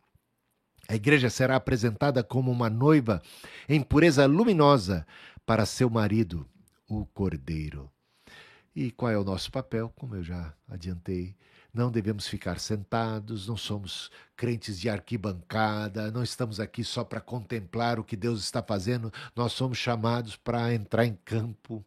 A 0.87 0.95
igreja 0.95 1.29
será 1.29 1.57
apresentada 1.57 2.23
como 2.23 2.51
uma 2.51 2.69
noiva 2.69 3.21
em 3.67 3.81
pureza 3.81 4.25
luminosa 4.25 5.05
para 5.45 5.65
seu 5.65 5.89
marido, 5.89 6.47
o 6.87 7.05
Cordeiro. 7.05 7.91
E 8.75 8.91
qual 8.91 9.11
é 9.11 9.17
o 9.17 9.23
nosso 9.23 9.51
papel? 9.51 9.93
Como 9.95 10.15
eu 10.15 10.23
já 10.23 10.53
adiantei, 10.67 11.35
não 11.73 11.91
devemos 11.91 12.27
ficar 12.27 12.59
sentados, 12.59 13.47
não 13.47 13.57
somos 13.57 14.11
crentes 14.35 14.79
de 14.79 14.89
arquibancada, 14.89 16.11
não 16.11 16.23
estamos 16.23 16.59
aqui 16.59 16.83
só 16.83 17.03
para 17.03 17.21
contemplar 17.21 17.99
o 17.99 18.03
que 18.03 18.15
Deus 18.15 18.41
está 18.41 18.61
fazendo, 18.61 19.11
nós 19.35 19.53
somos 19.53 19.77
chamados 19.77 20.35
para 20.35 20.73
entrar 20.73 21.05
em 21.05 21.17
campo, 21.25 21.85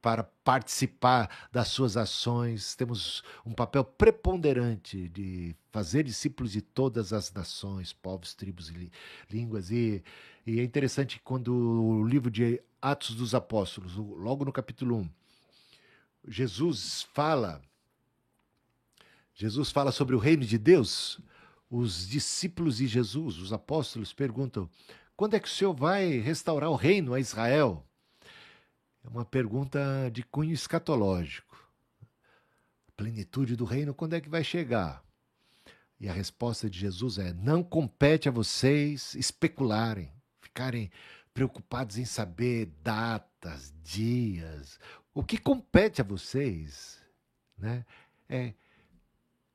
para 0.00 0.24
participar 0.24 1.48
das 1.50 1.68
suas 1.68 1.96
ações, 1.96 2.74
temos 2.74 3.22
um 3.44 3.52
papel 3.52 3.84
preponderante 3.84 5.08
de 5.08 5.54
fazer 5.70 6.04
discípulos 6.04 6.52
de 6.52 6.62
todas 6.62 7.12
as 7.12 7.32
nações, 7.32 7.92
povos, 7.92 8.34
tribos 8.34 8.70
e 8.70 8.90
línguas. 9.30 9.70
E, 9.70 10.02
e 10.46 10.60
é 10.60 10.62
interessante 10.62 11.20
quando 11.24 11.52
o 11.52 12.06
livro 12.06 12.30
de 12.30 12.62
Atos 12.80 13.14
dos 13.14 13.34
Apóstolos, 13.34 13.96
logo 13.96 14.44
no 14.44 14.52
capítulo 14.52 14.98
1, 14.98 15.10
Jesus 16.28 17.06
fala 17.12 17.62
Jesus 19.38 19.70
fala 19.70 19.92
sobre 19.92 20.16
o 20.16 20.18
reino 20.18 20.44
de 20.44 20.58
Deus. 20.58 21.20
Os 21.70 22.08
discípulos 22.08 22.78
de 22.78 22.88
Jesus, 22.88 23.38
os 23.38 23.52
apóstolos, 23.52 24.12
perguntam: 24.12 24.68
quando 25.16 25.34
é 25.34 25.40
que 25.40 25.46
o 25.46 25.50
Senhor 25.50 25.72
vai 25.72 26.18
restaurar 26.18 26.68
o 26.70 26.74
reino 26.74 27.14
a 27.14 27.20
Israel? 27.20 27.87
É 29.04 29.08
uma 29.08 29.24
pergunta 29.24 30.10
de 30.12 30.22
cunho 30.22 30.52
escatológico. 30.52 31.56
A 32.88 32.92
plenitude 32.96 33.56
do 33.56 33.64
reino, 33.64 33.94
quando 33.94 34.14
é 34.14 34.20
que 34.20 34.28
vai 34.28 34.42
chegar? 34.42 35.04
E 36.00 36.08
a 36.08 36.12
resposta 36.12 36.68
de 36.68 36.78
Jesus 36.78 37.18
é: 37.18 37.32
não 37.32 37.62
compete 37.62 38.28
a 38.28 38.32
vocês 38.32 39.14
especularem, 39.14 40.12
ficarem 40.40 40.90
preocupados 41.32 41.98
em 41.98 42.04
saber 42.04 42.66
datas, 42.82 43.72
dias. 43.82 44.78
O 45.14 45.22
que 45.22 45.38
compete 45.38 46.00
a 46.00 46.04
vocês 46.04 46.98
né, 47.56 47.84
é 48.28 48.54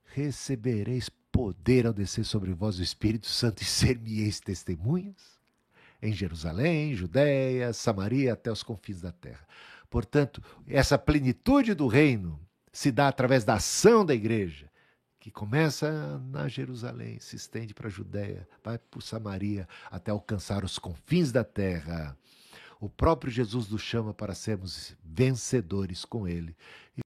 recebereis 0.06 1.10
poder 1.32 1.88
ao 1.88 1.94
descer 1.94 2.24
sobre 2.24 2.54
vós 2.54 2.78
o 2.78 2.84
Espírito 2.84 3.28
Santo 3.28 3.62
e 3.64 3.66
ser-me-eis 3.66 4.40
testemunhas 4.40 5.33
em 6.04 6.12
Jerusalém, 6.12 6.94
Judéia, 6.94 7.72
Samaria, 7.72 8.34
até 8.34 8.52
os 8.52 8.62
confins 8.62 9.00
da 9.00 9.12
terra. 9.12 9.48
Portanto, 9.90 10.44
essa 10.68 10.98
plenitude 10.98 11.74
do 11.74 11.88
reino 11.88 12.38
se 12.74 12.92
dá 12.92 13.08
através 13.08 13.46
da 13.46 13.54
ação 13.54 14.06
da 14.06 14.14
igreja, 14.14 14.70
que 15.18 15.32
começa 15.32 16.20
na 16.30 16.50
Jerusalém, 16.50 17.18
se 17.22 17.38
estende 17.38 17.74
para 17.74 17.88
a 17.88 17.92
Judéia, 17.92 18.46
vai 18.62 18.78
por 18.78 19.02
Samaria, 19.02 19.66
até 19.90 20.12
alcançar 20.12 20.66
os 20.66 20.78
confins 20.78 21.32
da 21.32 21.46
terra. 21.46 22.18
O 22.82 22.90
próprio 22.90 23.32
Jesus 23.32 23.70
nos 23.70 23.82
chama 23.82 24.14
para 24.14 24.36
sermos 24.36 24.94
vencedores 25.02 26.04
com 26.04 26.28
Ele. 26.28 26.54